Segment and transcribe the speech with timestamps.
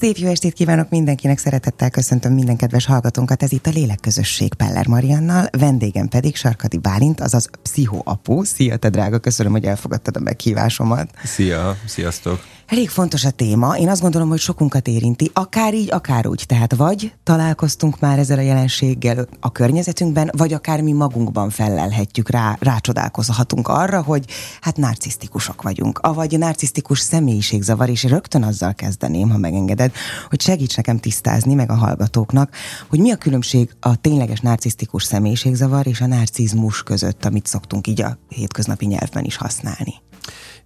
[0.00, 3.42] Szép jó estét kívánok mindenkinek, szeretettel köszöntöm minden kedves hallgatónkat.
[3.42, 8.44] Ez itt a Lélekközösség Peller Mariannal, vendégem pedig Sarkadi Bálint, azaz pszichoapu.
[8.44, 11.10] Szia, te drága, köszönöm, hogy elfogadtad a meghívásomat.
[11.24, 12.44] Szia, sziasztok.
[12.66, 13.76] Elég fontos a téma.
[13.76, 16.44] Én azt gondolom, hogy sokunkat érinti, akár így, akár úgy.
[16.46, 22.56] Tehát vagy találkoztunk már ezzel a jelenséggel a környezetünkben, vagy akár mi magunkban fellelhetjük rá,
[22.60, 24.24] rácsodálkozhatunk arra, hogy
[24.60, 29.92] hát narcisztikusok vagyunk, avagy narcisztikus személyiségzavar, és rögtön azzal kezdeném, ha megengeded,
[30.28, 32.54] hogy segíts nekem tisztázni meg a hallgatóknak,
[32.88, 38.02] hogy mi a különbség a tényleges narcisztikus személyiségzavar és a narcizmus között, amit szoktunk így
[38.02, 39.94] a hétköznapi nyelvben is használni.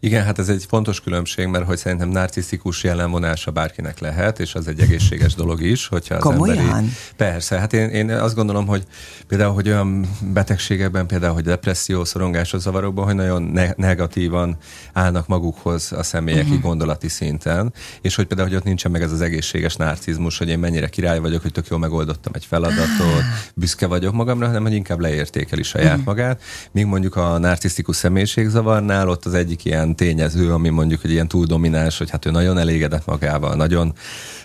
[0.03, 4.69] Igen, hát ez egy fontos különbség, mert hogy szerintem narcisztikus jellemvonása bárkinek lehet, és az
[4.69, 6.59] egy egészséges dolog is, hogyha az Komolyan?
[6.59, 6.87] emberi...
[7.17, 8.83] Persze, hát én, én azt gondolom, hogy
[9.27, 14.57] például, hogy olyan betegségekben, például, hogy depresszió, szorongásos zavarokban, hogy nagyon ne- negatívan
[14.93, 16.61] állnak magukhoz a személyek uh-huh.
[16.61, 20.59] gondolati szinten, és hogy például, hogy ott nincsen meg ez az egészséges narcizmus, hogy én
[20.59, 23.23] mennyire király vagyok, hogy tök jól megoldottam egy feladatot,
[23.55, 26.05] büszke vagyok magamra, hanem hogy inkább leértékeli saját uh-huh.
[26.05, 26.43] magát,
[26.73, 31.47] míg mondjuk a narcisztikus személyiségzavarnál ott az egyik ilyen tényező, ami mondjuk egy ilyen túl
[31.47, 33.95] domináns, hogy hát ő nagyon elégedett magával, nagyon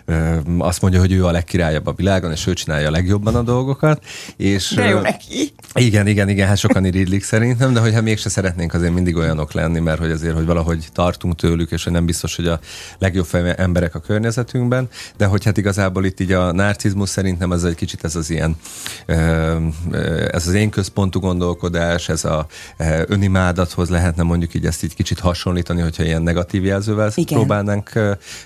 [0.05, 3.41] ö, azt mondja, hogy ő a legkirályabb a világon, és ő csinálja a legjobban a
[3.41, 4.03] dolgokat.
[4.37, 5.53] És, De jó neki.
[5.73, 9.79] Igen, igen, igen, hát sokan iridlik szerintem, de hogyha mégse szeretnénk azért mindig olyanok lenni,
[9.79, 12.59] mert hogy azért, hogy valahogy tartunk tőlük, és hogy nem biztos, hogy a
[12.99, 17.75] legjobb emberek a környezetünkben, de hogy hát igazából itt így a narcizmus szerintem ez egy
[17.75, 18.55] kicsit ez az ilyen,
[20.27, 22.47] ez az én központú gondolkodás, ez a
[23.07, 27.37] önimádathoz lehetne mondjuk így ezt így kicsit hasonlítani, hogyha ilyen negatív jelzővel Igen.
[27.37, 27.91] próbálnánk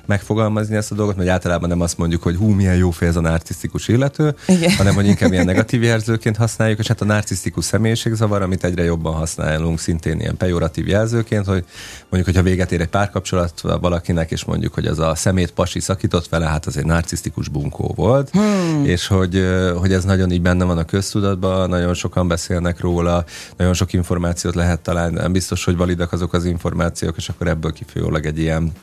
[0.06, 3.16] megfogalmazni ezt a dolgot, mert általában nem azt mondjuk, hogy hú, milyen jó fej ez
[3.16, 4.72] a narcisztikus illető, Igen.
[4.72, 9.14] hanem hogy inkább ilyen negatív jelzőként használjuk, és hát a narcisztikus személyiségzavar, amit egyre jobban
[9.14, 11.66] használunk, szintén ilyen pejoratív jelzőként, hogy
[12.10, 16.30] mondjuk, hogyha véget ér egy párkapcsolat valakinek, és mondjuk, hogy az a szemét pasi szakított
[16.30, 18.86] vele, hát az egy narcisztikus bunkó volt, hmm.
[18.86, 19.46] és hogy,
[19.80, 23.24] hogy ez nagyon így benne van a köztudatban, nagyon sokan beszélnek róla,
[23.58, 26.78] nagyon sok információt lehet találni, nem biztos, hogy validak azok az információk,
[27.18, 28.74] és akkor ebből kifolyólag egy ilyen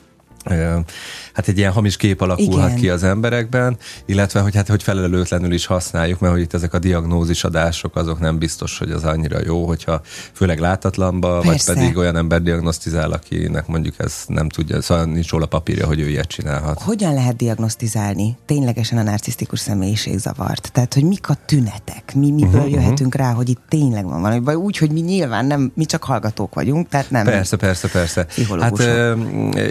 [1.37, 2.79] hát egy ilyen hamis kép alakulhat Igen.
[2.79, 6.79] ki az emberekben, illetve hogy hát hogy felelőtlenül is használjuk, mert hogy itt ezek a
[6.79, 10.01] diagnózisadások azok nem biztos, hogy az annyira jó, hogyha
[10.33, 11.73] főleg látatlanba, Persze.
[11.73, 15.99] vagy pedig olyan ember diagnosztizál, akinek mondjuk ez nem tudja, szóval nincs róla papírja, hogy
[15.99, 16.81] ő ilyet csinálhat.
[16.81, 20.71] Hogyan lehet diagnosztizálni ténylegesen a narcisztikus személyiségzavart?
[20.71, 22.15] Tehát, hogy mik a tünetek?
[22.15, 25.45] Mi miből uh-huh, jöhetünk rá, hogy itt tényleg van valami, vagy úgy, hogy mi nyilván
[25.45, 27.23] nem, mi csak hallgatók vagyunk, tehát nem.
[27.23, 28.27] Persze, persze, persze.
[28.59, 29.15] Hát e,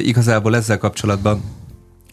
[0.00, 1.43] igazából ezzel kapcsolatban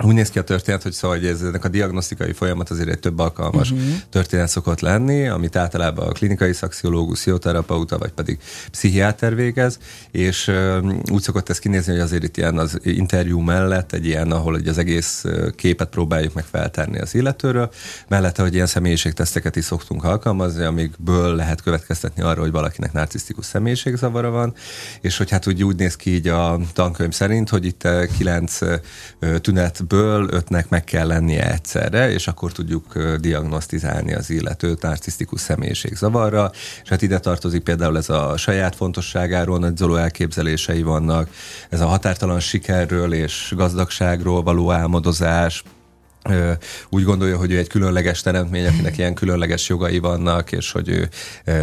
[0.03, 3.00] úgy néz ki a történet, hogy szóval hogy ez, ennek a diagnosztikai folyamat azért egy
[3.00, 3.88] több alkalmas uh-huh.
[4.09, 8.40] történet szokott lenni, amit általában a klinikai szaxiológus, pszichoterapeuta, vagy pedig
[8.72, 9.80] pszichiáter végez,
[10.12, 14.31] és uh, úgy szokott ez kinézni, hogy azért itt ilyen az interjú mellett egy ilyen,
[14.31, 15.25] ahol egy az egész
[15.56, 17.72] képet próbáljuk meg feltenni az illetőről,
[18.08, 24.30] mellette, hogy ilyen személyiségteszteket is szoktunk alkalmazni, amikből lehet következtetni arra, hogy valakinek narcisztikus személyiségzavara
[24.30, 24.53] van,
[25.02, 27.88] és hogy hát úgy, úgy néz ki így a tankönyv szerint, hogy itt
[28.18, 28.59] kilenc
[29.42, 36.52] tünet ötből ötnek meg kell lennie egyszerre, és akkor tudjuk diagnosztizálni az illetőt narcisztikus személyiségzavarra,
[36.84, 41.30] és hát ide tartozik például ez a saját fontosságáról nagyzoló elképzelései vannak,
[41.70, 45.64] ez a határtalan sikerről és gazdagságról való álmodozás,
[46.89, 51.09] úgy gondolja, hogy ő egy különleges teremtmény, akinek ilyen különleges jogai vannak, és hogy ő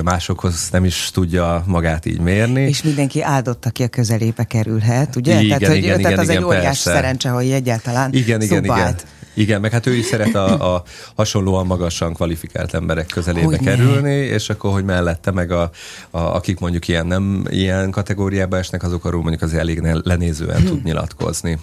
[0.03, 2.62] másokhoz nem is tudja magát így mérni.
[2.62, 5.41] És mindenki áldott, aki a közelébe kerülhet, ugye?
[5.41, 6.93] Igen, tehát, igen, hogy, igen, tehát az igen, egy óriás persze.
[6.93, 8.97] szerencse, hogy egyáltalán igen, igen, igen.
[9.34, 10.82] Igen, meg hát ő is szeret a, a
[11.16, 13.70] hasonlóan magasan kvalifikált emberek közelébe Hogy ne.
[13.70, 15.70] kerülni, és akkor, hogy mellette meg a,
[16.10, 20.65] a, akik mondjuk ilyen nem ilyen kategóriába esnek, azok arról mondjuk az elég ne- lenézően
[20.65, 21.59] tud nyilatkozni.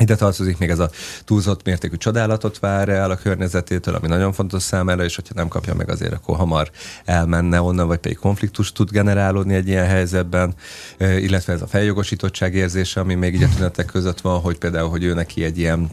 [0.00, 0.90] Ide tartozik még ez a
[1.24, 5.74] túlzott mértékű csodálatot vár el a környezetétől, ami nagyon fontos számára, és hogyha nem kapja
[5.74, 6.70] meg azért, akkor hamar
[7.04, 10.54] elmenne onnan, vagy pedig konfliktus tud generálódni egy ilyen helyzetben,
[10.98, 15.04] illetve ez a feljogosítottság érzése, ami még így a tünetek között van, hogy például, hogy
[15.04, 15.90] ő neki egy ilyen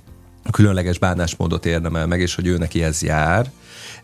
[0.51, 3.51] különleges bánásmódot érdemel meg, és hogy ő neki ez jár.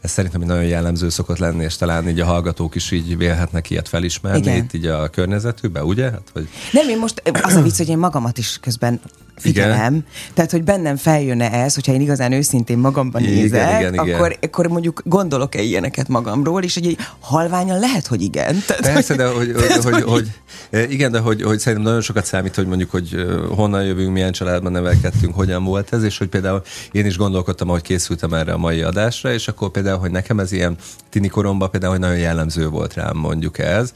[0.01, 3.69] Ez szerintem egy nagyon jellemző szokott lenni, és talán így a hallgatók is így vélhetnek
[3.69, 4.55] ilyet felismerni Igen.
[4.55, 6.03] itt így a környezetükbe, ugye?
[6.03, 9.01] Hát, hogy Nem, én most az a vicc, hogy én magamat is közben
[9.35, 9.93] figyelem.
[9.93, 10.05] Igen.
[10.33, 14.15] Tehát, hogy bennem feljönne ez, hogyha én igazán őszintén magamban Igen, nézek, igen, igen.
[14.15, 18.63] akkor, akkor mondjuk gondolok-e ilyeneket magamról, és hogy egy halványan lehet, hogy igen.
[18.67, 22.55] Tehát, Persze, de hogy, hogy, hogy, hogy, igen, de hogy, hogy szerintem nagyon sokat számít,
[22.55, 23.25] hogy mondjuk, hogy
[23.55, 27.81] honnan jövünk, milyen családban nevelkedtünk, hogyan volt ez, és hogy például én is gondolkodtam, ahogy
[27.81, 30.75] készültem erre a mai adásra, és akkor például, hogy nekem ez ilyen
[31.09, 33.93] tini koromban például, hogy nagyon jellemző volt rám mondjuk ez,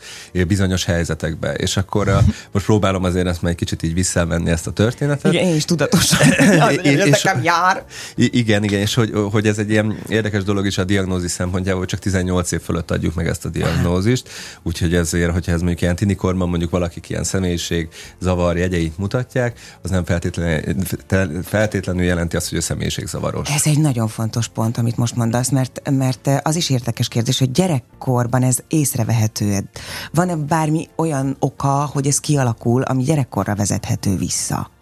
[0.48, 2.22] bizonyos helyzetekben, és akkor a,
[2.54, 5.66] most próbálom azért ezt már egy kicsit így visszamenni ezt a történetet, Igen, én is
[5.66, 6.32] tudatosan.
[6.84, 7.84] és, nekem jár.
[8.16, 11.90] Igen, igen, és hogy, hogy ez egy ilyen érdekes dolog is a diagnózis szempontjából, hogy
[11.90, 14.30] csak 18 év fölött adjuk meg ezt a diagnózist,
[14.64, 17.88] úgyhogy ezért, hogyha ez mondjuk ilyen tinikorban mondjuk valaki ilyen személyiség
[18.20, 23.50] zavar jegyeit mutatják, az nem feltétlenül, feltétlenül jelenti azt, hogy a személyiség zavaros.
[23.50, 27.52] Ez egy nagyon fontos pont, amit most mondasz, mert, mert az is érdekes kérdés, hogy
[27.52, 29.70] gyerekkorban ez észrevehető.
[30.12, 34.76] Van-e bármi olyan oka, hogy ez kialakul, ami gyerekkorra vezethető vissza?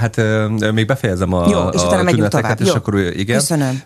[0.00, 0.20] Hát
[0.72, 2.74] még befejezem a, Jó, és a tüneteket, és Jó.
[2.74, 3.36] akkor igen.
[3.38, 3.82] Köszönöm.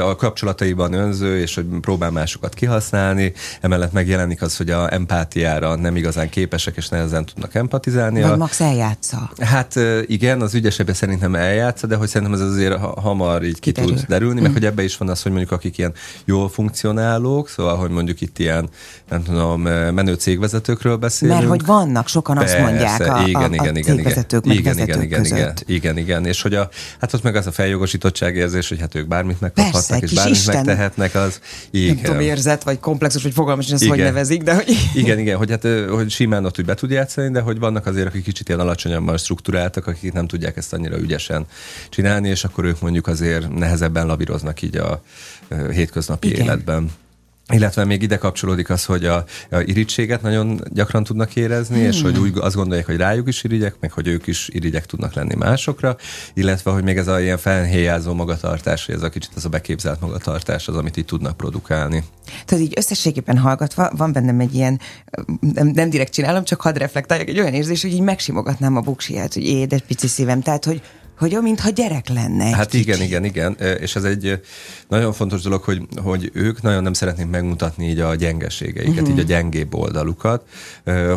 [0.00, 5.96] A kapcsolataiban önző, és hogy próbál másokat kihasználni, emellett megjelenik az, hogy a empátiára nem
[5.96, 8.22] igazán képesek, és nehezen tudnak empatizálni.
[8.22, 9.30] Vagy Max eljátsza.
[9.40, 14.04] Hát igen, az ügyesebben szerintem eljátsza, de hogy szerintem ez azért hamar így ki tud
[14.08, 14.42] derülni, mm.
[14.42, 15.92] meg hogy ebbe is van az, hogy mondjuk akik ilyen
[16.24, 18.68] jól funkcionálók, szóval, hogy mondjuk itt ilyen,
[19.08, 21.38] nem tudom, menő cégvezetőkről beszélünk.
[21.38, 24.56] Mert hogy vannak, sokan Persze, azt mondják a, igen, a, a igen, igen, vezetők, meg
[24.56, 25.38] igen, vezetők igen, között.
[25.38, 26.68] igen, igen, igen, és hogy a,
[27.00, 30.36] hát ott meg az a feljogosítottság érzés, hogy hát ők bármit megkaphatnak, Persze, és bármit
[30.36, 30.54] Isten.
[30.54, 31.40] megtehetnek, az
[31.70, 31.94] igen.
[31.94, 34.76] Nem tudom, érzet, vagy komplexus, vagy fogalmas, hogy ezt hogy nevezik, de hogy...
[34.94, 38.06] Igen, igen, hogy hát hogy simán ott úgy be tud játszani, de hogy vannak azért,
[38.06, 41.46] akik kicsit ilyen alacsonyabban struktúráltak, akik nem tudják ezt annyira ügyesen
[41.88, 45.02] csinálni, és akkor ők mondjuk azért nehezebben lavíroznak így a
[45.70, 46.44] hétköznapi igen.
[46.44, 46.90] életben.
[47.50, 51.86] Illetve még ide kapcsolódik az, hogy a, a irítséget nagyon gyakran tudnak érezni, hmm.
[51.86, 55.14] és hogy úgy azt gondolják, hogy rájuk is irigyek, meg hogy ők is irigyek tudnak
[55.14, 55.96] lenni másokra,
[56.34, 60.68] illetve hogy még ez a ilyen felhéjázó magatartás, ez a kicsit ez a beképzelt magatartás
[60.68, 62.04] az, amit így tudnak produkálni.
[62.44, 64.80] Tehát így összességében hallgatva van bennem egy ilyen,
[65.40, 69.34] nem, nem direkt csinálom, csak hadd reflektáljak, egy olyan érzés, hogy így megsimogatnám a buksiját,
[69.34, 70.82] hogy édes pici szívem, tehát hogy
[71.20, 72.44] hogy olyan, mintha gyerek lenne.
[72.44, 72.82] Egy hát kicsi.
[72.82, 73.56] igen, igen, igen.
[73.80, 74.40] És ez egy
[74.88, 79.08] nagyon fontos dolog, hogy, hogy ők nagyon nem szeretnék megmutatni így a gyengeségeiket, uh-huh.
[79.08, 80.42] így a gyengébb oldalukat.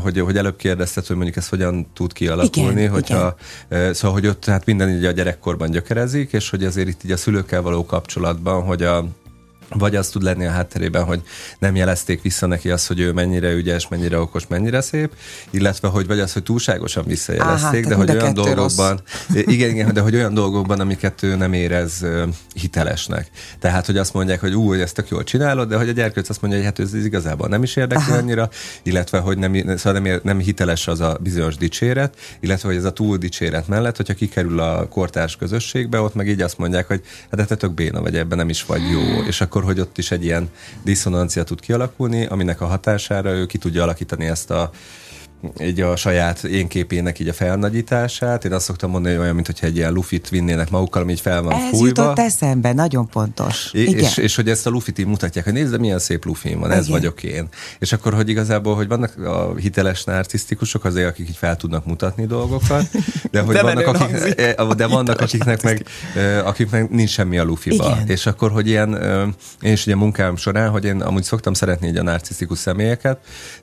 [0.02, 3.36] Hogy, hogy előbb kérdezted, hogy mondjuk ez hogyan tud kialakulni, igen, hogyha,
[3.72, 3.94] igen.
[3.94, 7.18] szóval, hogy ott hát minden így a gyerekkorban gyökerezik, és hogy azért itt így a
[7.18, 9.06] szülőkkel való kapcsolatban, hogy a
[9.70, 11.22] vagy az tud lenni a hátterében, hogy
[11.60, 15.12] nem jelezték vissza neki azt, hogy ő mennyire ügyes, mennyire okos, mennyire szép,
[15.50, 19.02] illetve hogy vagy az, hogy túlságosan visszajelezték, Aha, de hogy olyan dolgokban,
[19.34, 22.06] igen, igen, de hogy olyan dolgokban, amiket ő nem érez
[22.54, 23.30] hitelesnek.
[23.60, 26.42] Tehát, hogy azt mondják, hogy úgy, ezt tök jól csinálod, de hogy a gyerkőc azt
[26.42, 28.18] mondja, hogy hát ez igazából nem is érdekli Aha.
[28.18, 28.50] annyira,
[28.84, 32.94] illetve, hogy nem, szóval nem, nem hiteles az a bizonyos dicséret, illetve, hogy ez a
[32.94, 37.02] túl dicséret mellett, hogyha kikerül a kortárs közösségbe, ott meg így azt mondják, hogy
[37.32, 40.12] hát te tök béna vagy, ebben nem is vagy jó, és akkor hogy ott is
[40.12, 40.50] egy ilyen
[40.84, 44.72] diszonancia tud kialakulni, aminek a hatására ő ki tudja alakítani ezt a
[45.62, 48.46] így a saját én képének így a felnagyítását.
[48.46, 51.42] Én azt szoktam mondani, hogy olyan, mintha egy ilyen lufit vinnének magukkal, ami így fel
[51.42, 51.88] van Ez fújva.
[51.88, 53.70] jutott eszembe, nagyon pontos.
[53.74, 54.00] É, Igen.
[54.00, 56.88] És, és, hogy ezt a lufit így mutatják, hogy nézd, milyen szép lufin van, ez
[56.88, 57.00] Igen.
[57.00, 57.48] vagyok én.
[57.80, 62.26] És akkor, hogy igazából, hogy vannak a hiteles narcisztikusok, azért, akik így fel tudnak mutatni
[62.26, 62.86] dolgokat,
[63.32, 64.40] de hogy De vannak, akik, hangzik.
[64.42, 65.86] eh, de vannak, akiknek meg,
[66.16, 67.92] eh, akiknek nincs semmi a lufiba.
[67.96, 68.08] Igen.
[68.08, 69.28] És akkor, hogy ilyen, eh,
[69.62, 73.18] én is ugye munkám során, hogy én amúgy szoktam szeretni így a narcisztikus személyeket,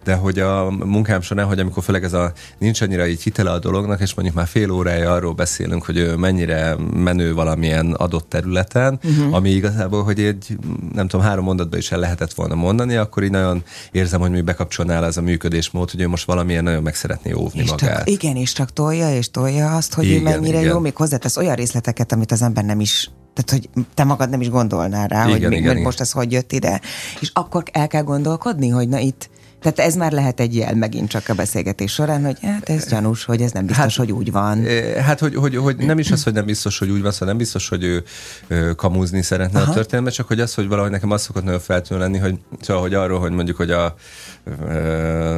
[0.05, 3.59] de hogy a munkám során, hogy amikor főleg ez a nincs annyira így hitele a
[3.59, 8.99] dolognak, és mondjuk már fél órája arról beszélünk, hogy ő mennyire menő valamilyen adott területen,
[9.05, 9.35] uh-huh.
[9.35, 10.57] ami igazából, hogy egy,
[10.93, 13.63] nem tudom, három mondatban is el lehetett volna mondani, akkor így nagyon
[13.93, 17.63] érzem, hogy mi bekapcsolnál ez a működésmód, hogy ő most valamilyen nagyon meg szeretné óvni
[17.63, 17.97] És magát.
[17.97, 20.71] csak, igen, és csak tolja, és tolja azt, hogy igen, ő Igen, mennyire igen.
[20.71, 24.41] jó, még hozzátesz olyan részleteket, amit az ember nem is tehát, hogy te magad nem
[24.41, 26.07] is gondolnál rá, Igen, hogy mi, igen, most igen.
[26.07, 26.81] ez hogy jött ide.
[27.21, 31.09] És akkor el kell gondolkodni, hogy na itt, tehát ez már lehet egy jel megint
[31.09, 34.33] csak a beszélgetés során, hogy hát ez gyanús, hogy ez nem biztos, hát, hogy úgy
[34.33, 34.65] van.
[34.65, 37.29] Eh, Hát, hogy, hogy, hogy nem is az, hogy nem biztos, hogy úgy van, szóval
[37.29, 38.05] nem biztos, hogy ő
[38.49, 39.71] ö, kamuzni szeretne Aha.
[39.71, 42.83] A történetben, csak hogy az, hogy valahogy nekem az szokott nagyon feltűnő lenni, hogy, szóval,
[42.83, 43.95] hogy arról, hogy mondjuk, hogy a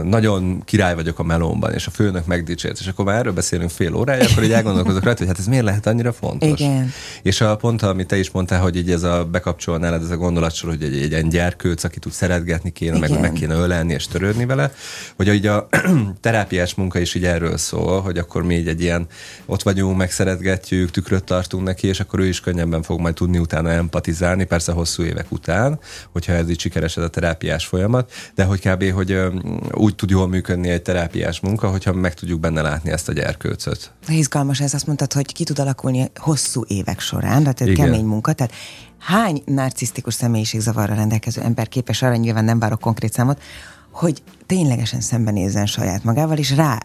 [0.02, 3.94] nagyon király vagyok a melónban, és a főnök megdicsért, és akkor már erről beszélünk fél
[3.94, 6.60] órája, akkor így elgondolkozok rajta, hogy hát ez miért lehet annyira fontos.
[6.60, 6.92] Igen.
[7.22, 10.16] És a pont, amit te is mondtál, hogy így ez a bekapcsol nálad ez a
[10.16, 13.20] gondolatsor, hogy egy, egy ilyen gyerkőc, aki tud szeretgetni kéne, meg, Igen.
[13.20, 14.72] meg kéne ölelni és törődni vele,
[15.16, 15.68] hogy így a
[16.20, 19.06] terápiás munka is így erről szól, hogy akkor mi így egy ilyen
[19.46, 23.70] ott vagyunk, megszeretgetjük, tükröt tartunk neki, és akkor ő is könnyebben fog majd tudni utána
[23.70, 25.78] empatizálni, persze hosszú évek után,
[26.12, 28.90] hogyha ez így sikeres ez a terápiás folyamat, de hogy kb.
[28.90, 29.28] hogy ö,
[29.70, 33.92] úgy tud jól működni egy terápiás munka, hogyha meg tudjuk benne látni ezt a gyerkőcöt.
[34.08, 37.74] Izgalmas ez, azt mondtad, hogy ki tud alakulni hosszú évek során, tehát Igen.
[37.74, 38.32] kemény munka.
[38.32, 38.52] Tehát
[38.98, 43.42] hány narcisztikus személyiségzavarral rendelkező ember képes arra, nyilván nem várok konkrét számot,
[43.90, 46.78] hogy ténylegesen szembenézzen saját magával, és rá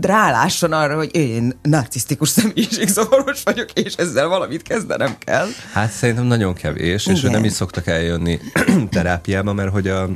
[0.00, 5.46] rálásson arra, hogy én narcisztikus személyiségzavaros vagyok, és ezzel valamit kezdenem kell.
[5.72, 7.30] Hát szerintem nagyon kevés, és Igen.
[7.30, 8.38] ő nem is szoktak eljönni
[8.90, 10.08] terápiába, mert hogy a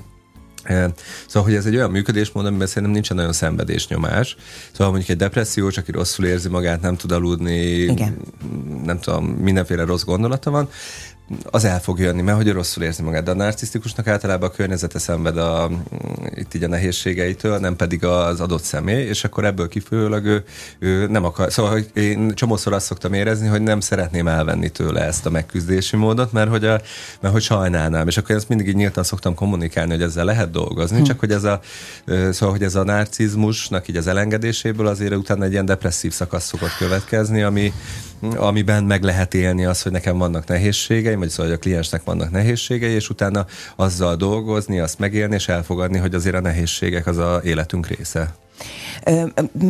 [1.27, 4.37] Szóval, hogy ez egy olyan működésmód, amiben szerintem nincsen nagyon szenvedésnyomás.
[4.71, 8.17] Szóval mondjuk egy depressziós, aki rosszul érzi magát, nem tud aludni, Igen.
[8.85, 10.69] nem tudom, mindenféle rossz gondolata van,
[11.45, 13.23] az el fog jönni, mert hogy rosszul érzi magát.
[13.23, 15.71] De a narcisztikusnak általában a környezete szenved a,
[16.35, 20.45] itt így a nehézségeitől, nem pedig az adott személy, és akkor ebből kifolyólag ő,
[20.79, 21.53] ő nem akar.
[21.53, 25.97] Szóval hogy én csomószor azt szoktam érezni, hogy nem szeretném elvenni tőle ezt a megküzdési
[25.97, 26.81] módot, mert hogy, a,
[27.21, 28.09] mert hogy sajnálnám.
[28.09, 31.05] És akkor én ezt mindig így nyíltan szoktam kommunikálni, hogy ezzel lehet dolgozni, hm.
[31.05, 31.61] csak hogy ez a,
[32.07, 36.77] szóval, hogy ez a narcizmusnak így az elengedéséből azért utána egy ilyen depresszív szakasz szokott
[36.79, 37.73] következni, ami,
[38.37, 42.31] amiben meg lehet élni az, hogy nekem vannak nehézségeim, vagy szóval, hogy a kliensnek vannak
[42.31, 43.47] nehézségei, és utána
[43.77, 48.35] azzal dolgozni, azt megélni, és elfogadni, hogy azért a nehézségek az a életünk része.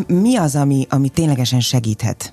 [0.07, 2.33] Mi az, ami, ami ténylegesen segíthet?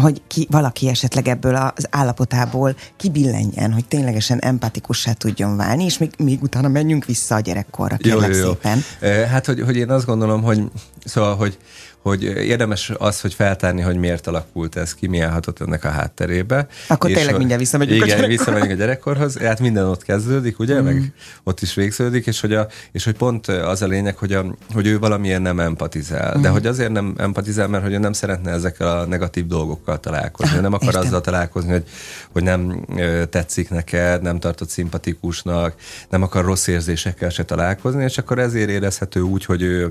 [0.00, 6.10] hogy ki, valaki esetleg ebből az állapotából kibillenjen, hogy ténylegesen empatikussá tudjon válni, és még,
[6.18, 8.52] még utána menjünk vissza a gyerekkorra, kérlek jó, jó, jó.
[8.52, 8.80] szépen.
[9.28, 10.62] Hát, hogy, hogy én azt gondolom, hogy
[11.04, 11.58] szóval, hogy
[12.04, 16.66] hogy érdemes az, hogy feltárni, hogy miért alakult ez ki, mi állhatott ennek a hátterébe.
[16.88, 19.38] Akkor és tényleg mindjárt visszamegyünk igen, a visszamegyünk a gyerekkorhoz.
[19.38, 20.84] Hát minden ott kezdődik, ugye, mm.
[20.84, 21.12] meg
[21.44, 24.86] ott is végződik, és hogy, a, és hogy pont az a lényeg, hogy, a, hogy
[24.86, 26.38] ő valamilyen nem empatizál.
[26.38, 26.42] Mm.
[26.42, 30.56] De hogy azért nem empatizál, mert hogy ő nem szeretne ezekkel a negatív dolgokkal találkozni.
[30.56, 31.02] Ah, nem akar értem.
[31.02, 31.84] azzal találkozni, hogy,
[32.32, 32.86] hogy nem
[33.30, 35.74] tetszik neked, nem tartott szimpatikusnak,
[36.10, 39.88] nem akar rossz érzésekkel se találkozni, és akkor ezért érezhető úgy, hogy ő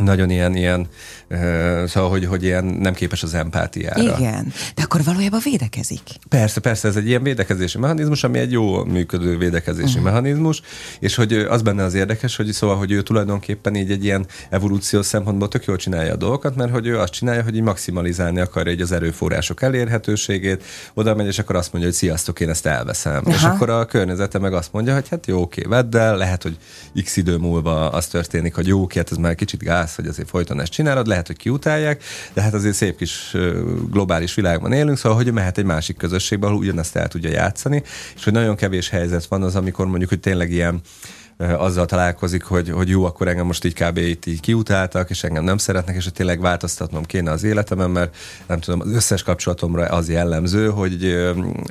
[0.00, 0.88] nagyon ilyen, ilyen
[1.86, 4.02] szóval, hogy, hogy ilyen nem képes az empátiára.
[4.02, 6.02] Igen, de akkor valójában védekezik.
[6.28, 10.04] Persze, persze, ez egy ilyen védekezési mechanizmus, ami egy jó működő védekezési uh-huh.
[10.04, 10.62] mechanizmus,
[10.98, 15.06] és hogy az benne az érdekes, hogy szóval, hogy ő tulajdonképpen így egy ilyen evolúciós
[15.06, 18.72] szempontból tök jól csinálja a dolgokat, mert hogy ő azt csinálja, hogy így maximalizálni akarja
[18.72, 23.16] egy az erőforrások elérhetőségét, oda megy, és akkor azt mondja, hogy sziasztok, én ezt elveszem.
[23.16, 23.34] Uh-huh.
[23.34, 26.56] És akkor a környezete meg azt mondja, hogy hát jó, oké, vedd el, lehet, hogy
[27.04, 30.28] x idő múlva az történik, hogy jó, oké, hát ez már kicsit gáz, hogy azért
[30.28, 33.36] folyton ezt csinálod, lehet, hogy kiutálják, de hát azért szép kis
[33.90, 37.82] globális világban élünk, szóval, hogy mehet egy másik közösségbe, ahol ugyanezt el tudja játszani,
[38.16, 40.80] és hogy nagyon kevés helyzet van az, amikor mondjuk, hogy tényleg ilyen
[41.38, 43.96] azzal találkozik, hogy, hogy jó, akkor engem most így kb.
[43.96, 48.16] itt így kiutáltak, és engem nem szeretnek, és hogy tényleg változtatnom kéne az életemben, mert
[48.46, 51.16] nem tudom, az összes kapcsolatomra az jellemző, hogy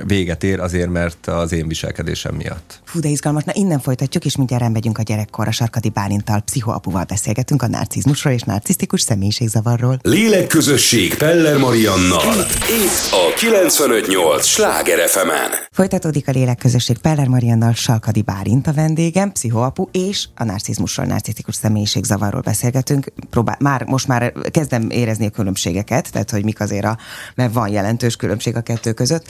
[0.05, 2.81] véget ér azért, mert az én viselkedésem miatt.
[2.83, 3.43] Fú, de izgalmas.
[3.43, 5.51] Na innen folytatjuk, és mindjárt megyünk a gyerekkorra.
[5.51, 9.99] Sarkadi Bálintal, pszichoapuval beszélgetünk a narcizmusról és narcisztikus személyiségzavarról.
[10.01, 12.45] Lélekközösség Peller Mariannal.
[12.83, 15.29] Itt a 958 Sláger fm
[15.71, 21.55] Folytatódik a lélekközösség Peller Mariannal, Sarkadi Bálint a vendégem, pszicho pszichoapu, és a narcizmusról, narcisztikus
[21.55, 23.13] személyiségzavarról beszélgetünk.
[23.29, 26.97] Próbál, már, most már kezdem érezni a különbségeket, tehát hogy mik azért a,
[27.35, 29.27] mert van jelentős különbség a kettő között,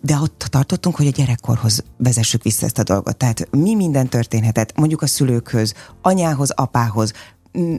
[0.00, 3.16] de ott tartottunk, hogy a gyerekkorhoz vezessük vissza ezt a dolgot.
[3.16, 7.12] Tehát mi minden történhetett, mondjuk a szülőkhöz, anyához, apához,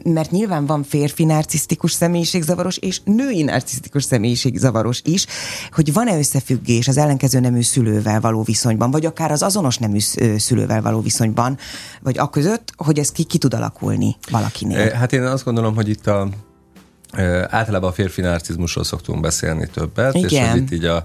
[0.04, 5.26] mert nyilván van férfi narcisztikus személyiségzavaros és női narcisztikus személyiségzavaros is,
[5.70, 9.98] hogy van-e összefüggés az ellenkező nemű szülővel való viszonyban, vagy akár az azonos nemű
[10.36, 11.58] szülővel való viszonyban,
[12.02, 14.90] vagy a között, hogy ez ki, ki tud alakulni valakinél?
[14.90, 16.28] Hát én azt gondolom, hogy itt a
[17.48, 20.28] Általában a férfi narcizmusról szoktunk beszélni többet, Igen.
[20.28, 21.04] és hogy itt így a,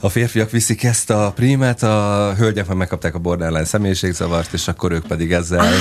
[0.00, 4.92] a férfiak viszik ezt a prímet, a hölgyek meg megkapták a borderline személyiségzavart, és akkor
[4.92, 5.66] ők pedig ezzel ah.
[5.66, 5.76] e,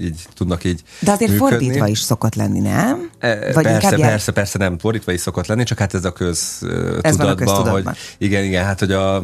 [0.00, 1.56] így tudnak így De azért működni.
[1.56, 3.10] fordítva is szokott lenni, nem?
[3.18, 7.70] E, Vagy persze, persze, persze nem, fordítva is szokott lenni, csak hát ez a köztudatban,
[7.70, 7.84] hogy
[8.18, 9.22] igen, igen, hát hogy a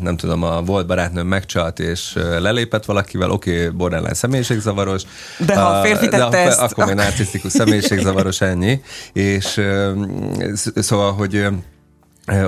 [0.00, 5.02] nem tudom, a volt barátnőm megcsalt, és lelépett valakivel, oké, okay, borderline személyiségzavaros.
[5.38, 8.80] De ha a férfi tette de ezt, akkor még narcisztikus személyiségzavaros ennyi.
[9.12, 9.60] És
[10.74, 11.46] szóval, hogy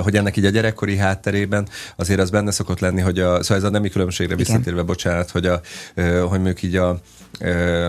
[0.03, 3.63] hogy ennek így a gyerekkori hátterében azért az benne szokott lenni, hogy a, szóval ez
[3.63, 4.45] a nemi különbségre Igen.
[4.45, 5.61] visszatérve, bocsánat, hogy, a,
[5.95, 6.99] hogy mondjuk így a,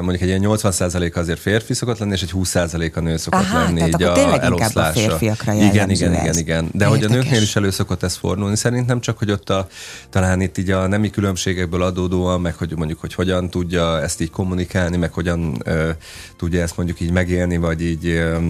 [0.01, 3.59] mondjuk egy ilyen 80% azért férfi szokott lenni, és egy 20 a nő szokott Aha,
[3.59, 4.89] lenni így a eloszlása.
[4.89, 6.69] A férfiakra igen, igen, igen, igen.
[6.73, 6.89] De Érdekes.
[6.89, 9.67] hogy a nőknél is elő szokott ez fordulni, szerintem csak, hogy ott a,
[10.11, 14.31] talán itt így a nemi különbségekből adódóan, meg hogy mondjuk, hogy hogyan tudja ezt így
[14.31, 15.89] kommunikálni, meg hogyan uh,
[16.37, 18.43] tudja ezt mondjuk így megélni, vagy így uh,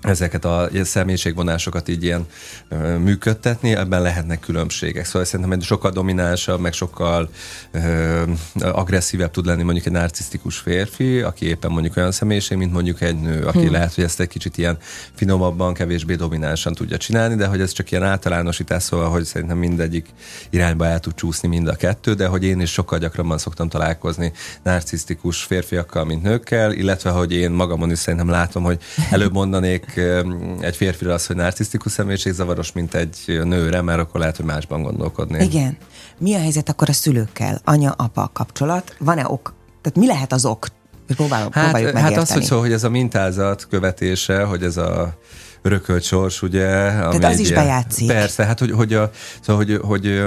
[0.00, 2.26] ezeket a személyiségvonásokat így ilyen
[2.68, 5.04] ö, működtetni, ebben lehetnek különbségek.
[5.04, 7.30] Szóval szerintem egy sokkal dominánsabb, meg sokkal
[7.70, 8.22] ö,
[8.60, 13.20] agresszívebb tud lenni mondjuk egy narcisztikus férfi, aki éppen mondjuk olyan személyiség, mint mondjuk egy
[13.20, 13.72] nő, aki hmm.
[13.72, 14.78] lehet, hogy ezt egy kicsit ilyen
[15.14, 20.06] finomabban, kevésbé dominánsan tudja csinálni, de hogy ez csak ilyen általánosítás, szóval, hogy szerintem mindegyik
[20.50, 24.32] irányba el tud csúszni mind a kettő, de hogy én is sokkal gyakrabban szoktam találkozni
[24.62, 28.78] narcisztikus férfiakkal, mint nőkkel, illetve hogy én magamon is szerintem látom, hogy
[29.10, 34.36] előbb mondanék mondjuk egy férfira az, hogy narcisztikus személyiségzavaros, mint egy nőre, mert akkor lehet,
[34.36, 35.44] hogy másban gondolkodni.
[35.44, 35.76] Igen.
[36.18, 37.60] Mi a helyzet akkor a szülőkkel?
[37.64, 38.96] Anya-apa kapcsolat?
[38.98, 39.54] Van-e ok?
[39.82, 40.66] Tehát mi lehet az ok?
[41.06, 42.28] Próbáljuk, hát, próbáljuk hát megérteni.
[42.28, 45.18] az, hogy, szó, hogy ez a mintázat követése, hogy ez a
[45.66, 46.66] örökölt sors, ugye.
[46.66, 48.06] Tehát az is bejátszik.
[48.06, 50.22] Persze, hát hogy, hogy, a, szóval, hogy, hogy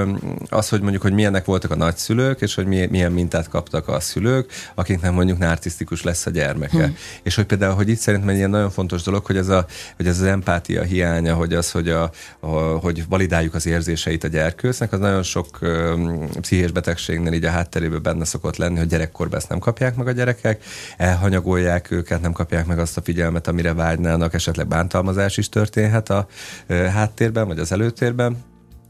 [0.50, 4.52] az, hogy mondjuk, hogy milyenek voltak a nagyszülők, és hogy milyen mintát kaptak a szülők,
[4.76, 6.86] akiknek mondjuk narcisztikus lesz a gyermeke.
[6.86, 6.92] Hm.
[7.24, 9.66] És hogy például, hogy itt szerintem egy ilyen nagyon fontos dolog, hogy ez, a,
[9.96, 14.28] hogy ez az empátia hiánya, hogy az, hogy, a, a, hogy validáljuk az érzéseit a
[14.28, 19.38] gyerkősznek, az nagyon sok um, pszichés betegségnél így a hátterében benne szokott lenni, hogy gyerekkorban
[19.38, 20.64] ezt nem kapják meg a gyerekek,
[20.98, 26.10] elhanyagolják őket, nem kapják meg azt a figyelmet, amire vágynának, esetleg bántalmazás változás is történhet
[26.10, 26.28] a
[26.68, 28.38] háttérben, vagy az előtérben,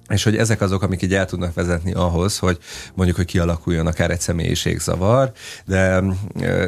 [0.09, 2.57] és hogy ezek azok, amik így el tudnak vezetni ahhoz, hogy
[2.93, 5.31] mondjuk, hogy kialakuljon akár egy személyiségzavar,
[5.65, 6.03] de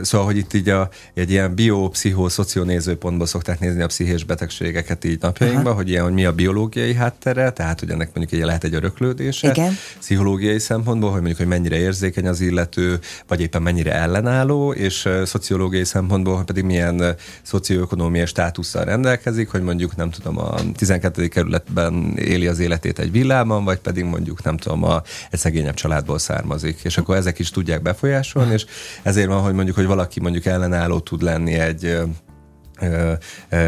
[0.01, 5.05] szóval, hogy itt így a, egy ilyen bio, pszichó, szocionézőpontból szokták nézni a pszichés betegségeket
[5.05, 5.75] így napjainkban, Aha.
[5.75, 9.49] hogy ilyen, hogy mi a biológiai háttere, tehát, hogy ennek mondjuk egy lehet egy öröklődése,
[9.49, 9.73] Igen.
[9.99, 15.85] pszichológiai szempontból, hogy mondjuk, hogy mennyire érzékeny az illető, vagy éppen mennyire ellenálló, és szociológiai
[15.85, 21.27] szempontból, hogy pedig milyen szocioekonomiai státusszal rendelkezik, hogy mondjuk nem tudom, a 12.
[21.27, 25.73] kerületben éli az életét egy villá, villában, vagy pedig mondjuk nem tudom, a, egy szegényebb
[25.73, 26.79] családból származik.
[26.83, 28.65] És akkor ezek is tudják befolyásolni, és
[29.03, 31.97] ezért van, hogy mondjuk, hogy valaki mondjuk ellenálló tud lenni egy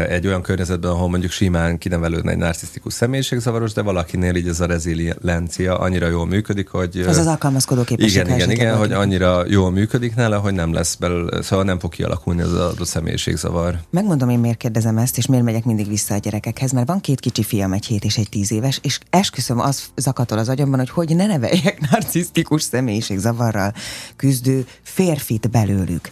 [0.08, 4.66] egy olyan környezetben, ahol mondjuk simán kinevelődne egy narcisztikus személyiségzavaros, de valakinél így ez a
[4.66, 7.04] reziliencia annyira jól működik, hogy...
[7.08, 8.22] Az az alkalmazkodó képesség.
[8.22, 11.90] Igen, igen, igen, hogy annyira jól működik nála, hogy nem lesz belőle, szóval nem fog
[11.90, 13.78] kialakulni az adott személyiségzavar.
[13.90, 17.20] Megmondom én miért kérdezem ezt, és miért megyek mindig vissza a gyerekekhez, mert van két
[17.20, 20.90] kicsi fiam, egy hét és egy tíz éves, és esküszöm az zakatol az agyamban, hogy
[20.90, 23.72] hogy ne neveljek narcisztikus személyiségzavarral
[24.16, 26.08] küzdő férfit belőlük.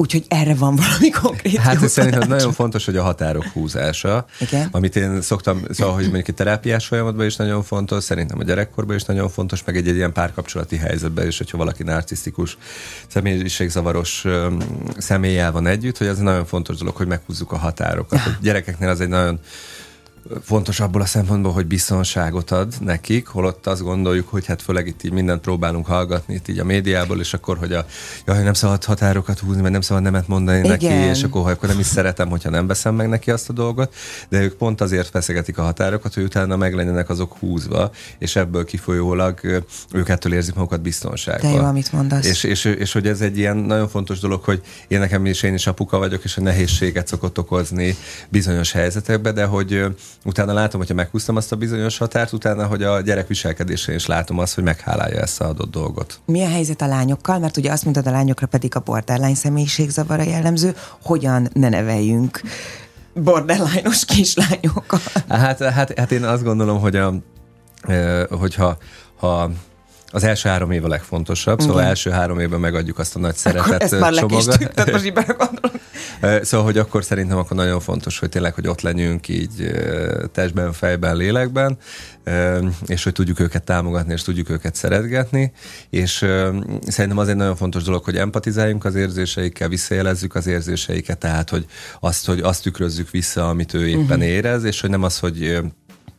[0.00, 4.68] Úgyhogy erre van valami konkrét Hát ez szerintem nagyon fontos, hogy a határok húzása, Igen?
[4.70, 8.96] amit én szoktam, szóval, hogy mondjuk egy terápiás folyamatban is nagyon fontos, szerintem a gyerekkorban
[8.96, 12.58] is nagyon fontos, meg egy, egy ilyen párkapcsolati helyzetben is, hogyha valaki narcisztikus,
[13.08, 14.24] személyiségzavaros
[14.96, 18.18] személlyel van együtt, hogy ez egy nagyon fontos dolog, hogy meghúzzuk a határokat.
[18.26, 19.40] A gyerekeknél az egy nagyon
[20.42, 25.02] fontos abból a szempontból, hogy biztonságot ad nekik, holott azt gondoljuk, hogy hát főleg itt
[25.02, 27.86] így mindent próbálunk hallgatni itt így a médiából, és akkor, hogy a,
[28.26, 30.70] jaj, nem szabad határokat húzni, mert nem szabad nemet mondani Igen.
[30.70, 33.52] neki, és akkor, hogy akkor nem is szeretem, hogyha nem veszem meg neki azt a
[33.52, 33.94] dolgot,
[34.28, 38.64] de ők pont azért feszegetik a határokat, hogy utána meg legyenek azok húzva, és ebből
[38.64, 41.52] kifolyólag ők ettől érzik magukat biztonságban.
[41.52, 42.26] De jó, amit mondasz.
[42.26, 45.42] És, és, és, és hogy ez egy ilyen nagyon fontos dolog, hogy én nekem is,
[45.42, 47.96] én is apuka vagyok, és a nehézséget szokott okozni
[48.28, 49.84] bizonyos helyzetekben, de hogy
[50.24, 54.38] utána látom, hogyha meghúztam azt a bizonyos határt, utána, hogy a gyerek viselkedésén is látom
[54.38, 56.20] azt, hogy meghálálja ezt a adott dolgot.
[56.24, 57.38] Mi a helyzet a lányokkal?
[57.38, 60.74] Mert ugye azt mondtad, a lányokra pedig a borderline személyiségzavara jellemző.
[61.02, 62.40] Hogyan ne neveljünk
[63.14, 65.00] borderline-os kislányokkal?
[65.28, 67.14] Hát, hát, hát én azt gondolom, hogy a,
[68.30, 68.76] hogyha
[69.16, 69.50] ha
[70.10, 71.66] az első három év a legfontosabb, Igen.
[71.66, 74.46] szóval első három évben megadjuk azt a nagy szeretet ezt már csomagot.
[74.92, 75.12] most így
[76.42, 79.72] Szóval, hogy akkor szerintem akkor nagyon fontos, hogy tényleg, hogy ott legyünk így
[80.32, 81.78] testben, fejben, lélekben,
[82.86, 85.52] és hogy tudjuk őket támogatni, és tudjuk őket szeretgetni,
[85.90, 86.12] és
[86.86, 91.66] szerintem az egy nagyon fontos dolog, hogy empatizáljunk az érzéseikkel, visszajelezzük az érzéseiket, tehát, hogy
[92.00, 94.24] azt, hogy azt tükrözzük vissza, amit ő éppen uh-huh.
[94.24, 95.60] érez, és hogy nem az, hogy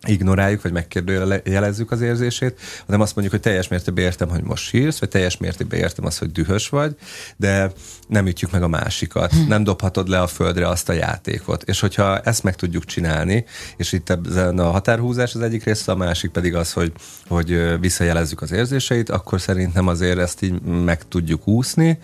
[0.08, 5.00] ignoráljuk, vagy megkérdőjelezzük az érzését, hanem azt mondjuk, hogy teljes mértékben értem, hogy most sírsz,
[5.00, 6.96] vagy teljes mértékben értem azt, hogy dühös vagy,
[7.38, 7.72] de
[8.08, 9.48] nem ütjük meg a másikat, hm.
[9.48, 11.64] nem dobhatod le a földre azt a játékot.
[11.64, 13.46] És hogyha ezt meg tudjuk csinálni,
[13.78, 16.92] és itt ezen a határhúzás az egyik része, a másik pedig az, hogy,
[17.28, 22.00] hogy visszajelezzük az érzéseit, akkor szerintem azért ezt így meg tudjuk úszni,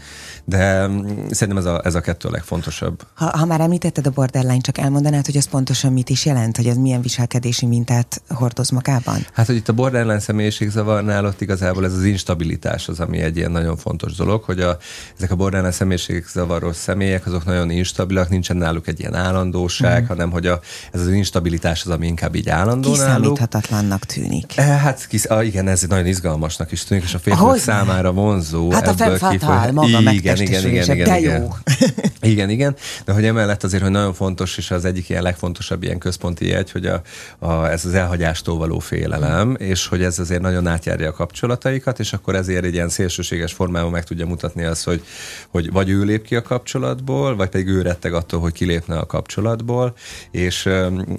[0.46, 0.90] de
[1.30, 3.04] szerintem ez a, ez a kettő a legfontosabb.
[3.14, 6.68] Ha, ha már említetted a borderline, csak elmondanád, hogy ez pontosan mit is jelent, hogy
[6.68, 9.26] ez milyen viselkedési mint mintát hordoz magában?
[9.34, 13.52] Hát, hogy itt a borderline személyiségzavarnál ott igazából ez az instabilitás az, ami egy ilyen
[13.52, 14.78] nagyon fontos dolog, hogy a,
[15.18, 20.06] ezek a borderline személyiségzavaros személyek, azok nagyon instabilak, nincsen náluk egy ilyen állandóság, mm.
[20.06, 20.60] hanem hogy a,
[20.92, 24.58] ez az instabilitás az, ami inkább így állandó Kiszámíthatatlannak tűnik.
[24.58, 28.72] E, hát kis, ah, igen, ez nagyon izgalmasnak is tűnik, és a férfiak számára vonzó.
[28.72, 31.42] Hát a femme maga igen, igen, igen, igen, de igen.
[31.42, 31.54] jó.
[32.32, 35.98] igen, igen, de hogy emellett azért, hogy nagyon fontos, és az egyik ilyen legfontosabb ilyen
[35.98, 37.02] központi jegy, hogy a,
[37.40, 42.14] a, ez az elhagyástól való félelem, és hogy ez azért nagyon átjárja a kapcsolataikat, és
[42.14, 45.04] akkor ezért egy ilyen szélsőséges formában meg tudja mutatni azt, hogy,
[45.50, 49.06] hogy vagy ő lép ki a kapcsolatból, vagy pedig ő retteg attól, hogy kilépne a
[49.06, 49.96] kapcsolatból,
[50.32, 50.70] és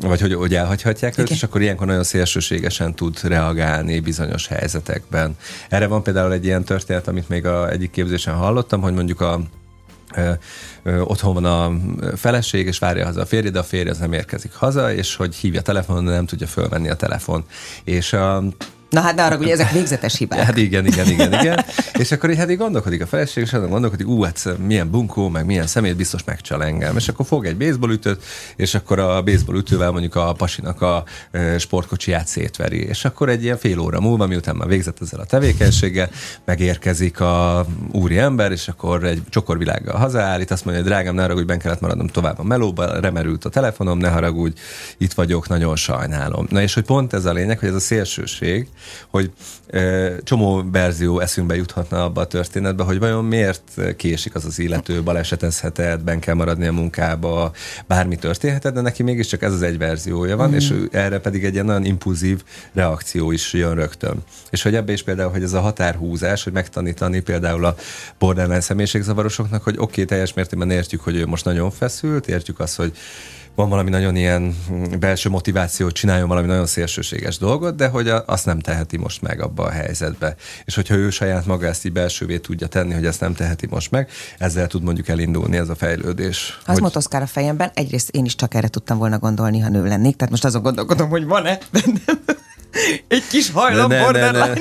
[0.00, 5.36] vagy hogy, hogy elhagyhatják őt, és akkor ilyenkor nagyon szélsőségesen tud reagálni bizonyos helyzetekben.
[5.68, 9.40] Erre van például egy ilyen történet, amit még a egyik képzésen hallottam, hogy mondjuk a
[10.84, 11.72] otthon van a
[12.16, 15.34] feleség, és várja haza a férje, de a férje az nem érkezik haza, és hogy
[15.34, 17.44] hívja telefonon, de nem tudja fölvenni a telefon.
[17.84, 18.42] És a
[18.90, 20.38] Na hát ne arra, hogy ezek végzetes hibák.
[20.38, 21.64] Hát igen, igen, igen, igen.
[21.98, 25.28] és akkor így, hát így gondolkodik a feleség, és azon gondolkodik, ú, hát milyen bunkó,
[25.28, 26.96] meg milyen szemét biztos megcsal engem.
[26.96, 28.24] És akkor fog egy baseballütőt,
[28.56, 31.04] és akkor a baseballütővel mondjuk a pasinak a
[31.58, 32.80] sportkocsiját szétveri.
[32.80, 36.10] És akkor egy ilyen fél óra múlva, miután már végzett ezzel a tevékenységgel,
[36.44, 41.46] megérkezik a úri ember, és akkor egy csokorvilággal hazaállít, azt mondja, hogy drágám, ne haragudj,
[41.46, 44.60] ben kellett maradnom tovább a melóba, remerült a telefonom, ne haragudj,
[44.98, 46.46] itt vagyok, nagyon sajnálom.
[46.50, 48.68] Na és hogy pont ez a lényeg, hogy ez a szélsőség,
[49.08, 49.30] hogy
[49.66, 53.62] e, csomó verzió eszünkbe juthatna abba a történetbe, hogy vajon miért
[53.96, 57.52] késik az az illető, balesetezheted, ben kell maradni a munkába,
[57.86, 60.54] bármi történheted, de neki mégiscsak ez az egy verziója van, mm.
[60.54, 64.16] és erre pedig egy ilyen nagyon impulzív reakció is jön rögtön.
[64.50, 67.74] És hogy ebbe is például, hogy ez a határhúzás, hogy megtanítani például a
[68.18, 72.76] borderline személyiségzavarosoknak, hogy oké, okay, teljes mértékben értjük, hogy ő most nagyon feszült, értjük azt,
[72.76, 72.92] hogy
[73.58, 74.56] van valami nagyon ilyen
[74.98, 79.62] belső motiváció, csináljon valami nagyon szélsőséges dolgot, de hogy azt nem teheti most meg abba
[79.62, 80.34] a helyzetbe.
[80.64, 83.90] És hogyha ő saját maga ezt így belsővé tudja tenni, hogy ezt nem teheti most
[83.90, 86.58] meg, ezzel tud mondjuk elindulni ez a fejlődés.
[86.66, 86.82] Az hogy...
[86.82, 90.30] motoszkál a fejemben, egyrészt én is csak erre tudtam volna gondolni, ha nő lennék, tehát
[90.30, 91.58] most azon gondolkodom, hogy van-e
[93.08, 94.60] egy kis hajlam borderline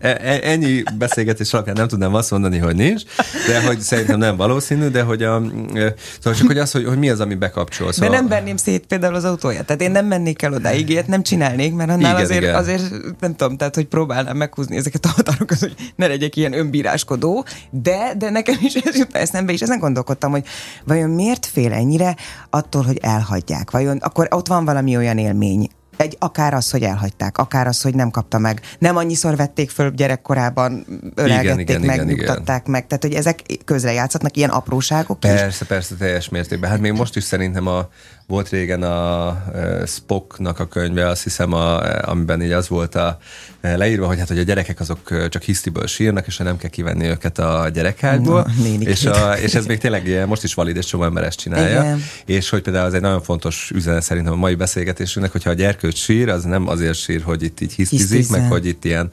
[0.00, 3.02] ennyi beszélgetés alapján nem tudnám azt mondani, hogy nincs,
[3.46, 5.42] de hogy szerintem nem valószínű, de hogy a,
[5.74, 7.92] e, szóval csak hogy az, hogy, hogy mi az, ami bekapcsol.
[7.92, 8.10] Szóval...
[8.10, 11.22] De nem venném szét például az autóját, tehát én nem mennék el odáig, ilyet nem
[11.22, 12.54] csinálnék, mert annál igen, azért, igen.
[12.54, 17.44] azért nem tudom, tehát hogy próbálnám meghúzni ezeket a határokat, hogy ne legyek ilyen önbíráskodó,
[17.70, 20.44] de, de nekem is ez jut eszembe, és ezen gondolkodtam, hogy
[20.84, 22.16] vajon miért fél ennyire
[22.50, 23.70] attól, hogy elhagyják?
[23.70, 25.68] Vajon akkor ott van valami olyan élmény,
[26.00, 28.60] egy, akár az, hogy elhagyták, akár az, hogy nem kapta meg.
[28.78, 32.70] Nem annyiszor vették föl gyerekkorában, ölelgették igen, meg, igen, nyugtatták igen.
[32.70, 32.86] meg.
[32.86, 35.56] Tehát, hogy ezek közrejátszhatnak, ilyen apróságok Persze, is.
[35.56, 36.70] persze, teljes mértékben.
[36.70, 37.88] Hát még most is szerintem a,
[38.30, 39.42] volt régen a
[39.86, 43.18] Spocknak a könyve, azt hiszem, a, amiben így az volt a
[43.60, 47.38] leírva, hogy hát hogy a gyerekek azok csak hisztiből sírnak, és nem kell kivenni őket
[47.38, 48.50] a gyerekágyból.
[48.78, 51.80] És, a, és ez még tényleg ilyen, most is valid, és csomó ember ezt csinálja.
[51.80, 52.02] Igen.
[52.24, 55.96] És hogy például az egy nagyon fontos üzenet szerintem a mai beszélgetésünknek, hogyha a gyerkőt
[55.96, 59.10] sír, az nem azért sír, hogy itt így hisztizik, meg hogy itt ilyen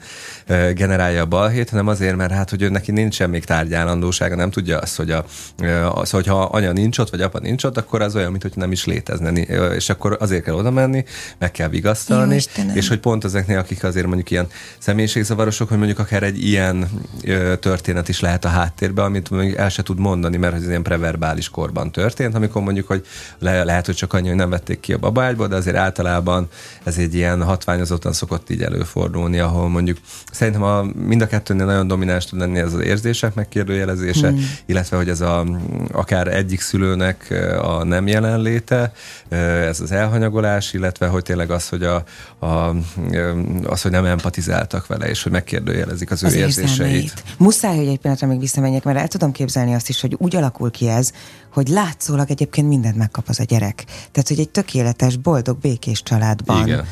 [0.74, 4.78] generálja a balhét, hanem azért, mert hát, hogy ő neki nincsen még tárgyálandósága, nem tudja
[4.78, 5.24] azt, hogy a,
[5.94, 8.84] az, hogyha anya nincs ott, vagy apa nincs ott, akkor az olyan, mint nem is
[9.08, 9.74] létezne.
[9.74, 11.04] És akkor azért kell oda menni,
[11.38, 14.46] meg kell vigasztalni, Jó, és hogy pont ezeknél, akik azért mondjuk ilyen
[14.78, 16.88] személyiségzavarosok, hogy mondjuk akár egy ilyen
[17.24, 20.82] ö, történet is lehet a háttérben, amit mondjuk el se tud mondani, mert ez ilyen
[20.82, 23.06] preverbális korban történt, amikor mondjuk, hogy
[23.38, 26.48] le, lehet, hogy csak annyi, hogy nem vették ki a babágyból, de azért általában
[26.84, 29.98] ez egy ilyen hatványozottan szokott így előfordulni, ahol mondjuk
[30.32, 34.50] szerintem a, mind a kettőnél nagyon domináns tud lenni ez az érzések megkérdőjelezése, hmm.
[34.66, 35.44] illetve hogy ez a
[35.92, 38.92] akár egyik szülőnek a nem jelenléte,
[39.28, 41.94] ez az elhanyagolás, illetve hogy tényleg az, hogy a,
[42.46, 42.74] a
[43.64, 46.68] az, hogy nem empatizáltak vele, és hogy megkérdőjelezik az, az ő érzéseit.
[46.68, 47.22] Érzelmeit.
[47.38, 50.70] Muszáj, hogy egy pillanatra még visszamenjek, mert el tudom képzelni azt is, hogy úgy alakul
[50.70, 51.12] ki ez,
[51.52, 53.84] hogy látszólag egyébként mindent megkap az a gyerek.
[53.84, 56.84] Tehát, hogy egy tökéletes, boldog, békés családban Igen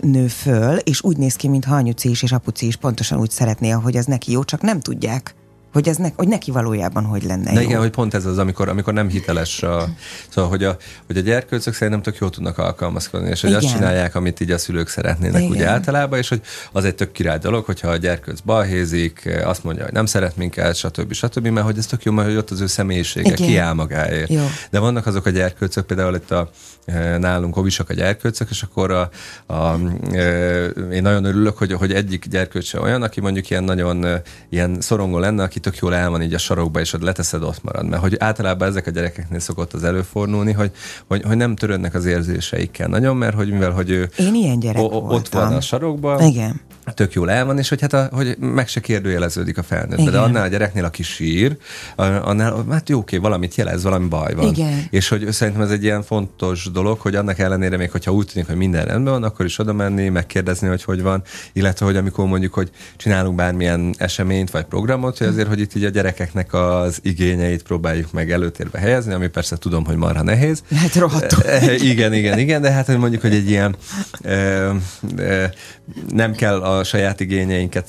[0.00, 3.70] nő föl, és úgy néz ki, mintha anyuci is és apuci is pontosan úgy szeretné,
[3.70, 5.34] ahogy az neki jó, csak nem tudják
[5.72, 7.68] hogy, ez ne, hogy neki valójában hogy lenne De jó.
[7.68, 9.62] igen, hogy pont ez az, amikor, amikor nem hiteles.
[9.62, 9.88] A,
[10.28, 13.62] szóval, hogy a, hogy a gyerkőcök szerintem tök jól tudnak alkalmazkodni, és hogy igen.
[13.62, 15.52] azt csinálják, amit így a szülők szeretnének igen.
[15.52, 16.40] ugye általában, és hogy
[16.72, 20.74] az egy tök király dolog, hogyha a gyerkőc balhézik, azt mondja, hogy nem szeret minket,
[20.74, 21.12] stb.
[21.12, 21.46] stb.
[21.46, 23.46] mert hogy ez tök jó, mert hogy ott az ő személyisége igen.
[23.46, 24.30] kiáll magáért.
[24.30, 24.46] Jó.
[24.70, 26.50] De vannak azok a gyerkőcök, például itt a
[26.84, 29.10] e, nálunk hovisak a gyerkőcök, és akkor a,
[29.46, 29.78] a, a,
[30.12, 34.80] e, én nagyon örülök, hogy, hogy egyik gyerkőc olyan, aki mondjuk ilyen nagyon e, ilyen
[34.80, 37.88] szorongó lenne, aki tök jól el van így a sarokba, és ott leteszed, ott marad.
[37.88, 40.70] Mert hogy általában ezek a gyerekeknél szokott az előfordulni, hogy,
[41.06, 44.82] hogy, hogy nem törődnek az érzéseikkel nagyon, mert hogy mivel, hogy ő Én ilyen gyerek
[44.82, 46.60] o, ott van a sarokba, Igen.
[46.94, 50.10] Tök jól el van, és hogy hát a, hogy meg se kérdőjeleződik a felnőtt.
[50.10, 51.56] De annál a gyereknél, aki sír,
[51.96, 54.46] annál, hát jó, oké, valamit jelez, valami baj van.
[54.46, 54.86] Igen.
[54.90, 58.48] És hogy szerintem ez egy ilyen fontos dolog, hogy annak ellenére még, hogyha úgy tűnik,
[58.48, 62.26] hogy minden rendben van, akkor is oda menni, megkérdezni, hogy hogy van, illetve hogy amikor
[62.26, 66.98] mondjuk, hogy csinálunk bármilyen eseményt vagy programot, hogy azért, hogy itt így a gyerekeknek az
[67.02, 70.62] igényeit próbáljuk meg előtérbe helyezni, ami persze tudom, hogy marha nehéz.
[70.74, 71.42] Hát rohadtul.
[71.92, 73.76] igen, igen, igen, de hát hogy mondjuk, hogy egy ilyen
[74.22, 74.32] e,
[75.16, 75.52] e,
[76.08, 77.88] nem kell a saját igényeinket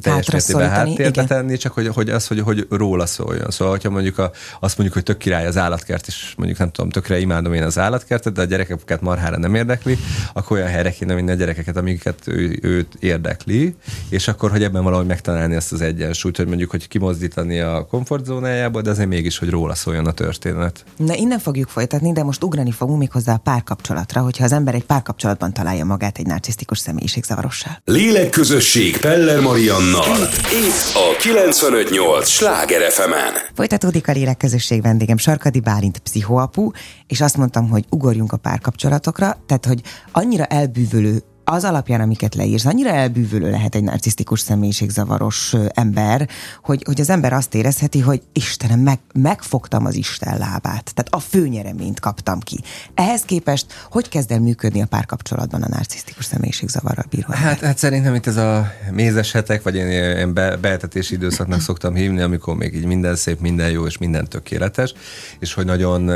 [0.00, 3.50] teljes mértékben háttérbe tenni, csak hogy, hogy az, hogy, hogy róla szóljon.
[3.50, 4.30] Szóval, hogyha mondjuk a,
[4.60, 7.78] azt mondjuk, hogy tök király az állatkert, és mondjuk nem tudom, tökre imádom én az
[7.78, 9.98] állatkertet, de a gyerekeket marhára nem érdekli,
[10.32, 13.74] akkor olyan helyre kéne vinni a gyerekeket, amiket ő, őt érdekli,
[14.08, 18.82] és akkor, hogy ebben valahogy megtalálni ezt az egyensúlyt, hogy mondjuk, hogy kimozdítani a komfortzónájából,
[18.82, 20.84] de azért mégis, hogy róla szóljon a történet.
[20.96, 24.74] Na innen fogjuk folytatni, de most ugrani fogunk még hozzá a párkapcsolatra, hogyha az ember
[24.74, 27.82] egy párkapcsolatban találja magát egy narcisztikus személyiségzavarossal.
[28.10, 30.16] Lélekközösség Peller Mariannal.
[30.52, 33.12] Itt a 958 Sláger fm
[33.54, 36.70] Folytatódik a lélekközösség vendégem Sarkadi Bálint pszichoapu,
[37.06, 39.80] és azt mondtam, hogy ugorjunk a párkapcsolatokra, tehát hogy
[40.12, 46.28] annyira elbűvölő az alapján, amiket leírsz, annyira elbűvölő lehet egy narcisztikus személyiségzavaros ember,
[46.62, 50.94] hogy, hogy az ember azt érezheti, hogy Istenem, meg, megfogtam az Isten lábát.
[50.94, 52.60] Tehát a főnyereményt kaptam ki.
[52.94, 58.14] Ehhez képest, hogy kezd el működni a párkapcsolatban a narcisztikus személyiségzavarral bíró Hát, hát szerintem
[58.14, 62.74] itt ez a mézes hetek, vagy én, én be, beeltetési időszaknak szoktam hívni, amikor még
[62.74, 64.92] így minden szép, minden jó és minden tökéletes,
[65.38, 66.10] és hogy nagyon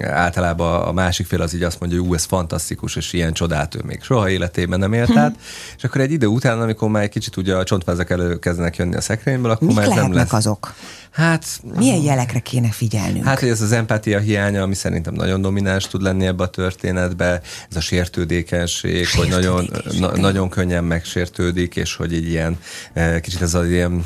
[0.00, 3.74] általában a másik fél az így azt mondja, hogy ú, ez fantasztikus, és ilyen csodát
[3.74, 5.34] ő még soha életében nem élt át,
[5.76, 9.00] és akkor egy idő után, amikor már egy kicsit ugye a csontvázak előkezdenek jönni a
[9.00, 10.32] szekrényből, akkor Mik már nem lesz.
[10.32, 10.74] azok?
[11.10, 11.60] Hát...
[11.76, 13.24] Milyen jelekre kéne figyelnünk?
[13.24, 17.40] Hát, hogy ez az empátia hiánya, ami szerintem nagyon domináns tud lenni ebbe a történetbe,
[17.70, 22.58] ez a sértődékenység, hogy nagyon, na, nagyon könnyen megsértődik, és hogy így ilyen,
[22.92, 24.04] e, kicsit ez az ilyen,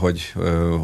[0.00, 0.32] hogy,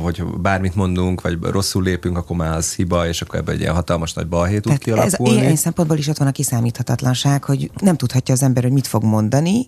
[0.03, 3.75] hogy bármit mondunk, vagy rosszul lépünk, akkor már az hiba, és akkor ebben egy ilyen
[3.75, 5.37] hatalmas nagy balhé tud kialakulni.
[5.37, 8.87] Ez ilyen szempontból is ott van a kiszámíthatatlanság, hogy nem tudhatja az ember, hogy mit
[8.87, 9.67] fog mondani,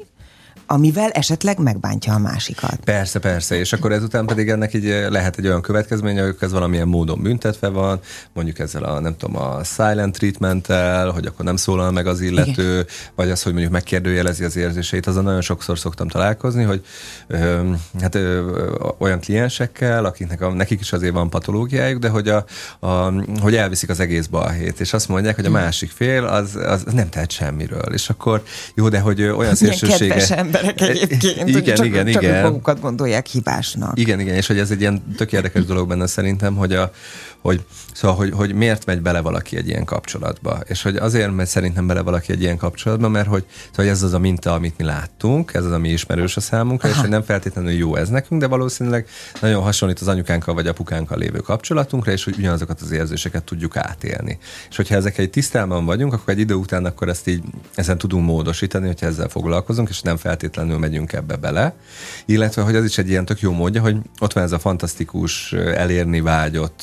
[0.67, 2.77] amivel esetleg megbántja a másikat.
[2.85, 6.53] Persze, persze, és akkor ezután pedig ennek így eh, lehet egy olyan következménye, hogy ez
[6.53, 8.01] valamilyen módon büntetve van,
[8.33, 12.73] mondjuk ezzel a, nem tudom, a silent treatmenttel, hogy akkor nem szólal meg az illető,
[12.73, 12.87] Igen.
[13.15, 16.85] vagy az, hogy mondjuk megkérdőjelezi az érzéseit, azon nagyon sokszor szoktam találkozni, hogy
[17.27, 18.55] ö, hát ö,
[18.99, 22.45] olyan kliensekkel, akiknek a, nekik is azért van patológiájuk, de hogy, a,
[22.87, 26.85] a, hogy elviszik az egész balhét, és azt mondják, hogy a másik fél az, az
[26.93, 28.43] nem tehet semmiről, és akkor
[28.75, 30.21] jó, de hogy olyan szélsősége
[30.57, 32.42] emberek egyébként, igen, csak, igen, csak igen.
[32.42, 33.99] magukat gondolják hibásnak.
[33.99, 36.90] Igen, igen, és hogy ez egy ilyen tök érdekes dolog benne szerintem, hogy, a,
[37.47, 40.61] hogy, szóval, hogy, hogy miért megy bele valaki egy ilyen kapcsolatba.
[40.67, 44.13] És hogy azért megy szerintem bele valaki egy ilyen kapcsolatba, mert hogy, szóval ez az
[44.13, 46.97] a minta, amit mi láttunk, ez az, ami ismerős a számunkra, Aha.
[46.97, 49.07] és hogy nem feltétlenül jó ez nekünk, de valószínűleg
[49.41, 54.39] nagyon hasonlít az anyukánkkal vagy apukánkkal lévő kapcsolatunkra, és hogy ugyanazokat az érzéseket tudjuk átélni.
[54.71, 57.43] És hogyha ezek egy tisztában vagyunk, akkor egy idő után akkor ezt így
[57.75, 61.75] ezen tudunk módosítani, hogyha ezzel foglalkozunk, és nem feltétlenül megyünk ebbe bele.
[62.25, 65.53] Illetve, hogy az is egy ilyen tök jó módja, hogy ott van ez a fantasztikus
[65.53, 66.81] elérni vágyott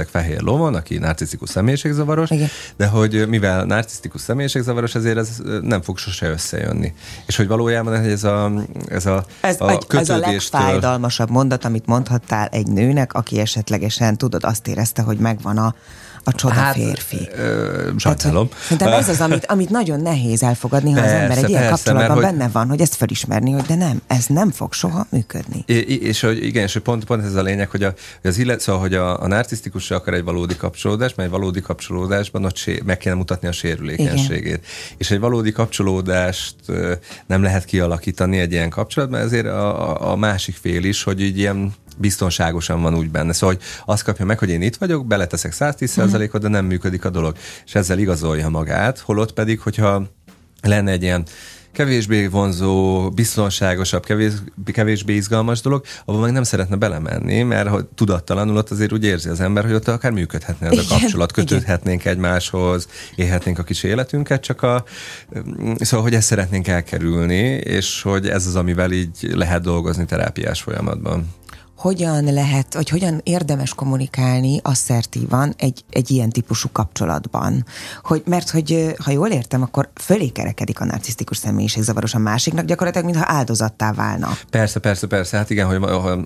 [0.00, 2.48] szőkeherceg fehér lovon, aki narcisztikus személyiségzavaros, Igen.
[2.76, 5.28] de hogy mivel narcisztikus személyiségzavaros, ezért ez
[5.62, 6.92] nem fog sose összejönni.
[7.26, 8.52] És hogy valójában ez a,
[8.88, 14.44] ez a, ez, a, ez a legfájdalmasabb mondat, amit mondhattál egy nőnek, aki esetlegesen, tudod,
[14.44, 15.74] azt érezte, hogy megvan a,
[16.24, 17.28] a csoda hát, férfi.
[17.36, 18.48] Ö, sajnálom.
[18.62, 21.74] Szerintem ez az, amit, amit nagyon nehéz elfogadni, ha persze, az ember egy ilyen persze,
[21.74, 25.62] kapcsolatban mert, benne van, hogy ezt felismerni, hogy de nem, ez nem fog soha működni.
[25.66, 28.60] És, és hogy igen, és pont, pont ez a lényeg, hogy, a, hogy az illet,
[28.60, 32.82] szóval, hogy a, a narcisztikus akar egy valódi kapcsolódást, mert egy valódi kapcsolódásban ott sé,
[32.84, 34.44] meg kéne mutatni a sérülékenységét.
[34.44, 34.60] Igen.
[34.96, 36.54] És egy valódi kapcsolódást
[37.26, 41.74] nem lehet kialakítani egy ilyen kapcsolatban, ezért a, a másik fél is, hogy így ilyen
[42.00, 43.32] biztonságosan van úgy benne.
[43.32, 47.10] Szóval, hogy azt kapja meg, hogy én itt vagyok, beleteszek 110%-ot, de nem működik a
[47.10, 47.36] dolog.
[47.66, 50.06] És ezzel igazolja magát, holott pedig, hogyha
[50.62, 51.24] lenne egy ilyen
[51.72, 54.32] kevésbé vonzó, biztonságosabb, kevés,
[54.72, 59.28] kevésbé izgalmas dolog, abban meg nem szeretne belemenni, mert hogy tudattalanul ott azért úgy érzi
[59.28, 62.12] az ember, hogy ott akár működhetne ez a kapcsolat, kötődhetnénk igen.
[62.12, 64.84] egymáshoz, élhetnénk a kis életünket, csak a,
[65.78, 71.28] szóval, hogy ezt szeretnénk elkerülni, és hogy ez az, amivel így lehet dolgozni terápiás folyamatban
[71.80, 77.64] hogyan lehet, vagy hogyan érdemes kommunikálni asszertívan egy, egy ilyen típusú kapcsolatban.
[78.02, 81.40] Hogy, mert hogy, ha jól értem, akkor fölé kerekedik a narcisztikus
[81.80, 84.28] zavaros a másiknak, gyakorlatilag mintha áldozattá válna.
[84.50, 85.36] Persze, persze, persze.
[85.36, 85.76] Hát igen, hogy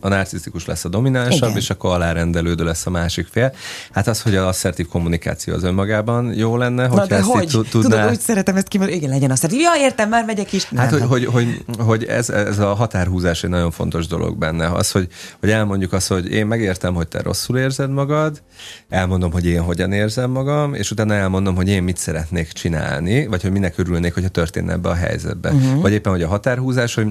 [0.03, 1.57] a, narcisztikus lesz a dominánsabb, igen.
[1.57, 3.53] és akkor alárendelődő lesz a másik fél.
[3.93, 7.49] Hát az, hogy az asszertív kommunikáció az önmagában jó lenne, hogy ezt hogy?
[7.49, 7.69] Tudná...
[7.71, 9.61] Tudod, úgy szeretem ezt kimondani, igen, legyen asszertív.
[9.61, 10.64] Ja, értem, már megyek is.
[10.64, 14.69] Hát, nem, hogy, hogy, hogy, hogy ez, ez a határhúzás egy nagyon fontos dolog benne.
[14.69, 15.09] Az, hogy,
[15.44, 18.42] hogy elmondjuk azt, hogy én megértem, hogy te rosszul érzed magad,
[18.88, 23.42] elmondom, hogy én hogyan érzem magam, és utána elmondom, hogy én mit szeretnék csinálni, vagy
[23.42, 25.50] hogy minek örülnék, hogyha történne ebbe a helyzetbe.
[25.50, 25.80] Uh-huh.
[25.80, 27.07] Vagy éppen, hogy a határhúzás, hogy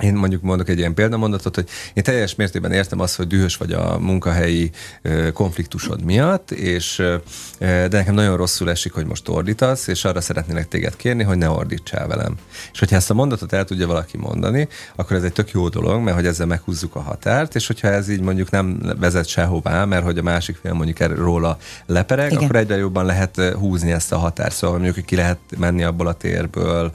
[0.00, 3.72] én mondjuk mondok egy ilyen példamondatot, hogy én teljes mértékben értem azt, hogy dühös vagy
[3.72, 4.70] a munkahelyi
[5.32, 7.02] konfliktusod miatt, és
[7.58, 11.48] de nekem nagyon rosszul esik, hogy most ordítasz, és arra szeretnélek téged kérni, hogy ne
[11.48, 12.34] ordítsál velem.
[12.72, 16.02] És hogyha ezt a mondatot el tudja valaki mondani, akkor ez egy tök jó dolog,
[16.02, 20.04] mert hogy ezzel meghúzzuk a határt, és hogyha ez így mondjuk nem vezet sehová, mert
[20.04, 22.44] hogy a másik fél mondjuk róla lepereg, Igen.
[22.44, 24.54] akkor egyre jobban lehet húzni ezt a határt.
[24.54, 26.92] Szóval mondjuk ki lehet menni abból a térből,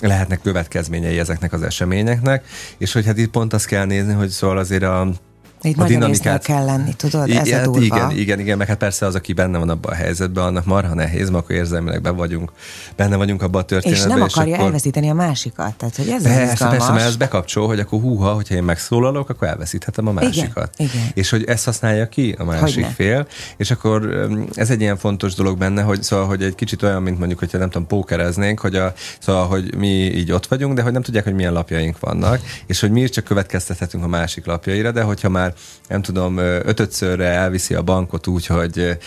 [0.00, 2.44] lehetnek következményei ezeknek az eseményeknek,
[2.78, 5.08] és hogy hát itt pont azt kell nézni, hogy szóval azért a
[5.62, 7.80] itt a dinamikát kell lenni, tudod, ez igen, a durva.
[7.80, 10.94] Igen, igen, igen, meg hát persze az, aki benne van abban a helyzetben, annak marha
[10.94, 12.52] nehéz, mert akkor érzelmileg be vagyunk,
[12.96, 14.08] benne vagyunk abban a történetben.
[14.08, 14.66] És nem akarja és akkor...
[14.66, 18.54] elveszíteni a másikat, tehát hogy ez persze, persze, mert ez bekapcsol, hogy akkor húha, hogyha
[18.54, 20.74] én megszólalok, akkor elveszíthetem a másikat.
[20.76, 21.06] Igen, igen.
[21.14, 22.88] És hogy ezt használja ki a másik Hogyne.
[22.88, 27.02] fél, és akkor ez egy ilyen fontos dolog benne, hogy szóval, hogy egy kicsit olyan,
[27.02, 30.82] mint mondjuk, hogyha nem tudom, pókereznénk, hogy a, szóval, hogy mi így ott vagyunk, de
[30.82, 34.46] hogy nem tudják, hogy milyen lapjaink vannak, és hogy mi is csak következtethetünk a másik
[34.46, 35.47] lapjaira, de hogyha már
[35.88, 38.98] nem tudom, ötötszörre elviszi a bankot úgy, hogy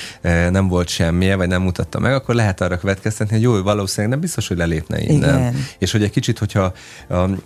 [0.49, 4.19] nem volt semmije, vagy nem mutatta meg, akkor lehet arra következtetni, hogy jó, valószínűleg nem
[4.19, 5.39] biztos, hogy lelépne innen.
[5.39, 5.65] Igen.
[5.77, 6.73] És hogy egy kicsit, hogyha,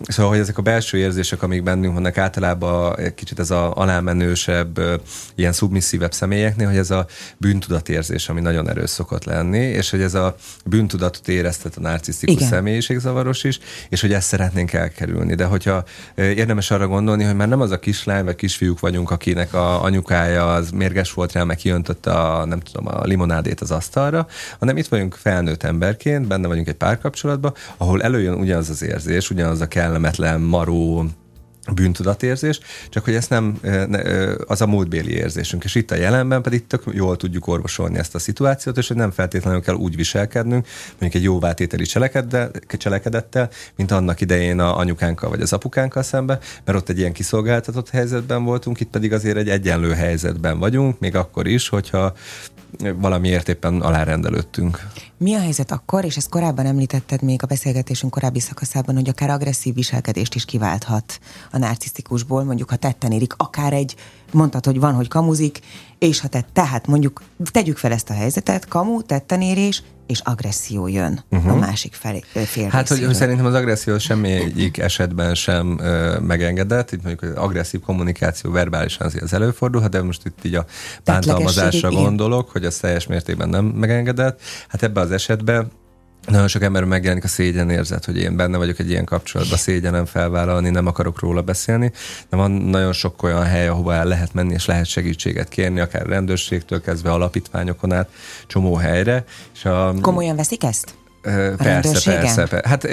[0.08, 4.80] szóval, hogy ezek a belső érzések, amik bennünk vannak általában egy kicsit ez a alámenősebb,
[5.36, 7.06] ilyen szubmisszívebb személyeknél, hogy ez a
[7.38, 12.48] bűntudatérzés, ami nagyon erős szokott lenni, és hogy ez a bűntudatot éreztet a narcisztikus Igen.
[12.48, 15.36] személyiségzavaros is, és hogy ezt szeretnénk elkerülni.
[15.36, 15.84] De hogyha
[16.16, 20.54] érdemes arra gondolni, hogy már nem az a kislány vagy kisfiúk vagyunk, akinek a anyukája
[20.54, 24.28] az mérges volt rá, meg kijöntötte a, nem tudom, a limonádét az asztalra,
[24.60, 29.62] hanem itt vagyunk felnőtt emberként, benne vagyunk egy párkapcsolatban, ahol előjön ugyanaz az érzés, ugyanaz
[29.62, 31.06] a kellemetlen, maró,
[31.74, 33.60] bűntudatérzés, csak hogy ezt nem,
[34.46, 38.20] az a múltbéli érzésünk, és itt a jelenben pedig tök jól tudjuk orvosolni ezt a
[38.20, 41.86] szituációt, és hogy nem feltétlenül kell úgy viselkednünk, mondjuk egy jóvátételi
[42.78, 47.90] cselekedettel, mint annak idején a anyukánkkal vagy az apukánkkal szembe, mert ott egy ilyen kiszolgáltatott
[47.90, 52.14] helyzetben voltunk, itt pedig azért egy egyenlő helyzetben vagyunk, még akkor is, hogyha
[52.96, 54.88] valamiért éppen alárendelődtünk.
[55.18, 59.30] Mi a helyzet akkor, és ezt korábban említetted még a beszélgetésünk korábbi szakaszában, hogy akár
[59.30, 61.20] agresszív viselkedést is kiválthat
[61.52, 63.96] a narcisztikusból, mondjuk ha tetten érik, akár egy,
[64.32, 65.60] mondtad, hogy van, hogy kamuzik,
[66.00, 71.24] és ha tett, tehát mondjuk tegyük fel ezt a helyzetet, kamu, tettenérés, és agresszió jön
[71.32, 71.52] uh-huh.
[71.52, 76.20] a másik felé, fél Hát, hogy, hogy szerintem az agresszió semmi egyik esetben sem ö,
[76.20, 76.92] megengedett.
[76.92, 80.66] Itt mondjuk az agresszív kommunikáció verbálisan azért az előfordul, hát de most itt így a
[81.04, 84.42] bántalmazásra gondolok, hogy az teljes mértékben nem megengedett.
[84.68, 85.72] Hát ebben az esetben
[86.28, 90.06] nagyon sok ember megjelenik a szégyen érzet, hogy én benne vagyok egy ilyen kapcsolatban, szégyenem
[90.06, 91.92] felvállalni, nem akarok róla beszélni,
[92.30, 96.06] de van nagyon sok olyan hely, ahova el lehet menni, és lehet segítséget kérni, akár
[96.06, 98.10] rendőrségtől kezdve alapítványokon át,
[98.48, 99.24] csomó helyre.
[99.54, 100.94] És a, Komolyan veszik ezt?
[101.58, 102.62] Persze, persze, persze.
[102.64, 102.88] Hát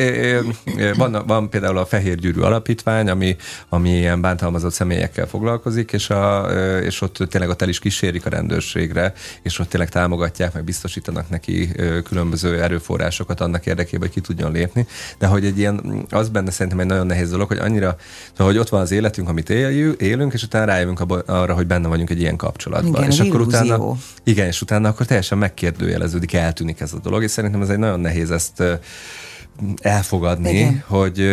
[0.97, 3.37] van, van például a Fehér Gyűrű Alapítvány, ami,
[3.69, 6.49] ami ilyen bántalmazott személyekkel foglalkozik, és, a,
[6.83, 11.29] és ott tényleg ott el is kísérik a rendőrségre, és ott tényleg támogatják, meg biztosítanak
[11.29, 11.71] neki
[12.05, 14.87] különböző erőforrásokat annak érdekében, hogy ki tudjon lépni.
[15.19, 17.97] De hogy egy ilyen, az benne szerintem egy nagyon nehéz dolog, hogy annyira,
[18.37, 22.11] hogy ott van az életünk, amit éljük, élünk, és utána rájövünk arra, hogy benne vagyunk
[22.11, 23.03] egy ilyen kapcsolatban.
[23.03, 27.31] Igen, és akkor utána, igen, és utána akkor teljesen megkérdőjeleződik, eltűnik ez a dolog, és
[27.31, 28.63] szerintem ez egy nagyon nehéz ezt
[29.81, 31.29] elfogadni, hogy,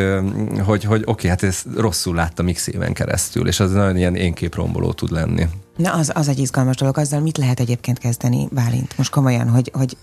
[0.65, 4.93] hogy, hogy oké, hát ezt rosszul láttam x éven keresztül, és az nagyon ilyen énképromboló
[4.93, 5.47] tud lenni.
[5.77, 6.97] Na, az, az egy izgalmas dolog.
[6.97, 8.97] Azzal mit lehet egyébként kezdeni, Bálint?
[8.97, 9.97] Most komolyan, hogy, hogy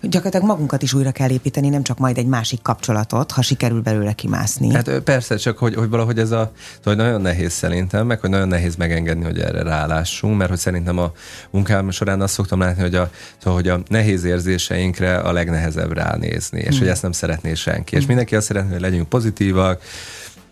[0.00, 4.12] gyakorlatilag magunkat is újra kell építeni, nem csak majd egy másik kapcsolatot, ha sikerül belőle
[4.12, 4.72] kimászni.
[4.72, 6.52] Hát persze, csak hogy, hogy valahogy ez a,
[6.84, 10.98] hogy nagyon nehéz szerintem, meg hogy nagyon nehéz megengedni, hogy erre rálássunk, mert hogy szerintem
[10.98, 11.12] a
[11.50, 16.58] munkám során azt szoktam látni, hogy a, szóval, hogy a nehéz érzéseinkre a legnehezebb ránézni,
[16.60, 16.78] és hmm.
[16.78, 17.90] hogy ezt nem szeretné senki.
[17.90, 18.00] Hmm.
[18.00, 19.82] És mindenki azt szeretné, hogy legyünk pozitívak,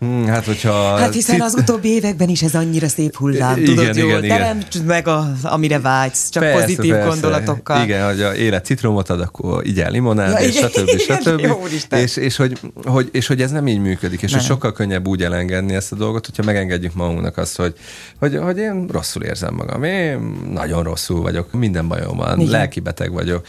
[0.05, 0.97] Hmm, hát, hogyha...
[0.97, 4.37] Hát hiszen az utóbbi években is ez annyira szép hullám, igen, tudod igen, jól, igen.
[4.37, 7.07] teremtsd meg, a, amire vágysz, csak persze, pozitív persze.
[7.07, 7.83] gondolatokkal.
[7.83, 10.87] Igen, hogy a élet citromot ad, akkor igyel limonát, ja, és stb.
[10.87, 11.39] Igen, stb.
[11.39, 14.39] Igen, és, és, hogy, hogy, és hogy ez nem így működik, és nem.
[14.39, 17.75] hogy sokkal könnyebb úgy elengedni ezt a dolgot, hogyha megengedjük magunknak azt, hogy,
[18.19, 22.51] hogy, hogy én rosszul érzem magam, én nagyon rosszul vagyok, minden bajom van, igen.
[22.51, 23.45] lelki beteg vagyok,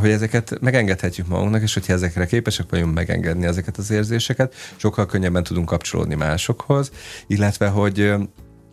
[0.00, 5.42] hogy ezeket megengedhetjük magunknak, és hogyha ezekre képesek vagyunk megengedni ezeket az érzéseket, sokkal könnyebben
[5.54, 6.90] tudunk kapcsolódni másokhoz,
[7.26, 8.12] illetve hogy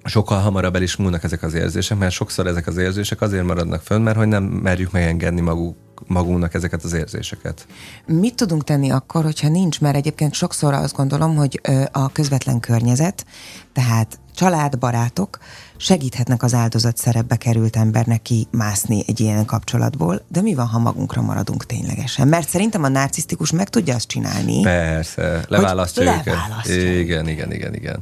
[0.04, 3.82] sokkal hamarabb el is múlnak ezek az érzések, mert sokszor ezek az érzések azért maradnak
[3.82, 7.68] fönn, mert hogy nem merjük megengedni maguk, magunknak ezeket az érzéseket.
[8.06, 11.62] Mit tudunk tenni akkor, hogyha nincs, mert egyébként sokszor azt gondolom, hogy
[11.92, 13.26] a közvetlen környezet,
[13.74, 15.38] tehát család, barátok
[15.78, 20.80] segíthetnek az áldozat szerepbe került embernek ki mászni egy ilyen kapcsolatból, de mi van, ha
[20.80, 22.28] magunkra maradunk ténylegesen?
[22.28, 24.62] Mert szerintem a narcisztikus meg tudja azt csinálni.
[24.62, 26.26] Persze, leválasztja őket.
[26.26, 27.00] Leválasztja.
[27.00, 28.00] Igen, igen, igen, igen.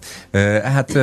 [0.63, 0.97] Hát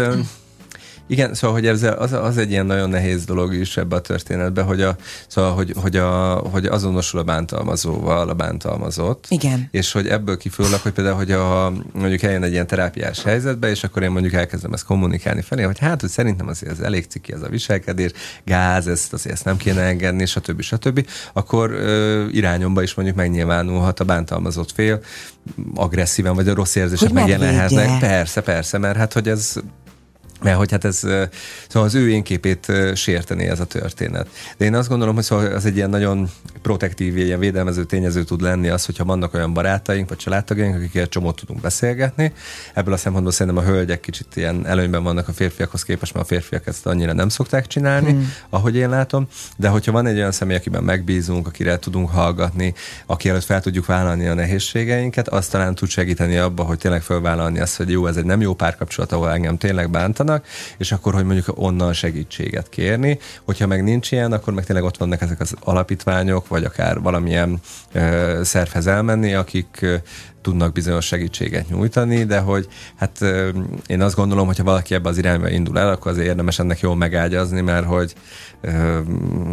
[1.09, 4.63] igen, szóval, hogy ez az, az egy ilyen nagyon nehéz dolog is ebbe a történetbe,
[4.63, 9.27] hogy, a, szóval, hogy, hogy, a, hogy azonosul a bántalmazóval, a bántalmazott.
[9.29, 9.69] Igen.
[9.71, 13.85] És hogy ebből kifolyólag, hogy például, hogy a, mondjuk eljön egy ilyen terápiás helyzetbe, és
[13.85, 17.33] akkor én mondjuk elkezdem ezt kommunikálni felé, hogy hát, hogy szerintem azért ez elég ciki
[17.33, 18.11] ez a viselkedés,
[18.45, 20.61] gáz, ezt azért ezt nem kéne engedni, stb.
[20.61, 21.07] stb.
[21.33, 25.01] Akkor ö, irányomba is mondjuk megnyilvánulhat a bántalmazott fél,
[25.75, 27.99] agresszíven, vagy a rossz érzések megjelenhetnek.
[27.99, 29.57] Persze, persze, mert hát, hogy ez
[30.43, 30.97] mert hogy hát ez,
[31.69, 34.29] szóval az ő én képét sérteni ez a történet.
[34.57, 36.31] De én azt gondolom, hogy szóval az egy ilyen nagyon
[36.63, 41.37] protektív, ilyen védelmező tényező tud lenni az, hogyha vannak olyan barátaink, vagy családtagjaink, akikkel csomót
[41.37, 42.33] tudunk beszélgetni.
[42.75, 46.29] Ebből a szempontból szerintem a hölgyek kicsit ilyen előnyben vannak a férfiakhoz képest, mert a
[46.29, 48.33] férfiak ezt annyira nem szokták csinálni, hmm.
[48.51, 49.29] ahogy én látom.
[49.57, 52.75] De hogyha van egy olyan személy, akiben megbízunk, akire tudunk hallgatni,
[53.07, 57.61] aki előtt fel tudjuk vállalni a nehézségeinket, az talán tud segíteni abba, hogy tényleg felvállalni
[57.61, 60.47] azt, hogy jó, ez egy nem jó párkapcsolat, ahol engem tényleg bántanak, játszanak,
[60.79, 63.19] és akkor, hogy mondjuk onnan segítséget kérni.
[63.45, 67.61] Hogyha meg nincs ilyen, akkor meg tényleg ott vannak ezek az alapítványok, vagy akár valamilyen
[67.93, 69.87] ö, szervhez elmenni, akik
[70.47, 73.25] tudnak bizonyos segítséget nyújtani, de hogy hát
[73.87, 76.81] én azt gondolom, hogy ha valaki ebbe az irányba indul el, akkor azért érdemes ennek
[76.81, 78.15] jól megágyazni, mert hogy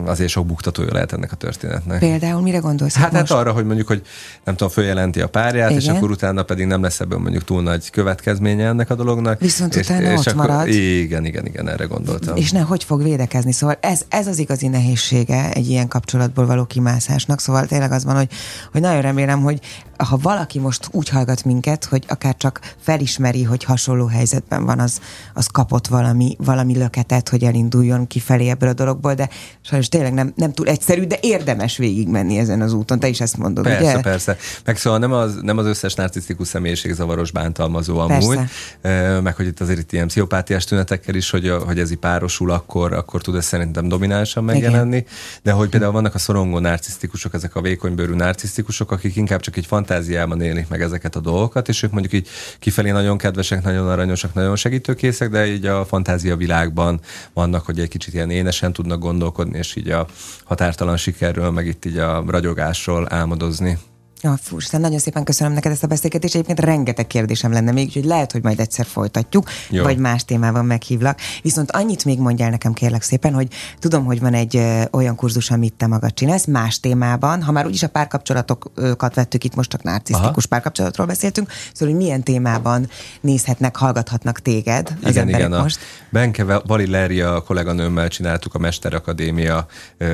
[0.05, 1.99] azért sok buktatója lehet ennek a történetnek.
[1.99, 2.95] Például mire gondolsz?
[2.95, 4.01] Hát, hát arra, hogy mondjuk, hogy
[4.43, 5.81] nem tudom, följelenti a párját, Igen.
[5.81, 9.39] és akkor utána pedig nem lesz ebből mondjuk túl nagy következménye ennek a dolognak.
[9.39, 10.67] Viszont és, utána és ott akkor, marad.
[10.67, 12.35] Igen, igen, igen, erre gondoltam.
[12.35, 13.51] És ne, hogy fog védekezni?
[13.51, 17.39] Szóval ez, ez az igazi nehézsége egy ilyen kapcsolatból való kimászásnak.
[17.39, 18.29] Szóval tényleg az van, hogy,
[18.71, 19.59] hogy nagyon remélem, hogy
[20.03, 25.01] ha valaki most úgy hallgat minket, hogy akár csak felismeri, hogy hasonló helyzetben van, az,
[25.33, 29.29] az kapott valami, valami löketet, hogy elinduljon kifelé ebből a dologból, de
[29.61, 32.99] sajnos tényleg nem, nem túl egyszerű, de érdemes végigmenni ezen az úton.
[32.99, 34.01] Te is ezt mondod, persze, ugye?
[34.01, 38.39] Persze, Meg szóval nem az, nem az összes narcisztikus személyiség zavaros bántalmazó amúgy,
[38.81, 39.19] persze.
[39.21, 43.21] meg hogy itt azért itt ilyen pszichopátiás tünetekkel is, hogy, hogy ez párosul, akkor, akkor
[43.21, 45.09] tud ez szerintem dominánsan megjelenni, Igen.
[45.43, 49.65] de hogy például vannak a szorongó narcisztikusok, ezek a vékonybőrű narcisztikusok, akik inkább csak egy
[49.65, 52.27] fantáziában élik meg ezeket a dolgokat, és ők mondjuk így
[52.59, 56.99] kifelé nagyon kedvesek, nagyon aranyosak, nagyon segítőkészek, de így a fantázia világban
[57.33, 60.07] vannak, hogy egy kicsit ilyen énesen tudnak gondolkodni, és így a
[60.43, 63.77] határtalan sikerről, meg itt így a ragyogásról álmodozni.
[64.23, 66.33] Ja, fú, nagyon szépen köszönöm neked ezt a beszélgetést.
[66.33, 69.83] Egyébként rengeteg kérdésem lenne még, úgyhogy lehet, hogy majd egyszer folytatjuk, Jó.
[69.83, 71.19] vagy más témában meghívlak.
[71.41, 73.47] Viszont annyit még mondjál nekem kérlek szépen, hogy
[73.79, 77.41] tudom, hogy van egy ö, olyan kurzus, amit te magad csinálsz, más témában.
[77.43, 80.47] Ha már úgyis a párkapcsolatokat vettük, itt most csak narcisztikus Aha.
[80.49, 82.89] párkapcsolatról beszéltünk, szóval, hogy milyen témában
[83.21, 85.79] nézhetnek, hallgathatnak téged az igen, emberek igen, most.
[85.79, 89.65] A Benke Valileria kolléganőmmel csináltuk a Mesterakadémia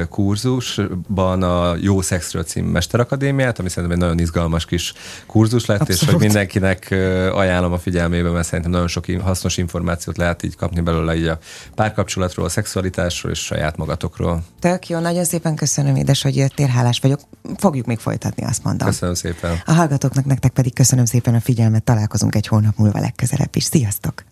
[0.10, 4.94] kurzusban a Jó Szexről című Mesterakadémiát, ami szerintem nagyon izgalmas kis
[5.26, 6.02] kurzus lett, Abszolút.
[6.02, 6.88] és hogy mindenkinek
[7.34, 11.38] ajánlom a figyelmébe, mert szerintem nagyon sok hasznos információt lehet így kapni belőle így a
[11.76, 14.44] párkapcsolatról, a szexualitásról és saját magatokról.
[14.60, 17.20] Tök jó, nagyon szépen köszönöm, édes, hogy jöttél, hálás vagyok.
[17.58, 18.88] Fogjuk még folytatni, azt mondom.
[18.88, 19.62] Köszönöm szépen.
[19.66, 23.64] A hallgatóknak nektek pedig köszönöm szépen a figyelmet, találkozunk egy hónap múlva legközelebb is.
[23.64, 24.29] Sziasztok!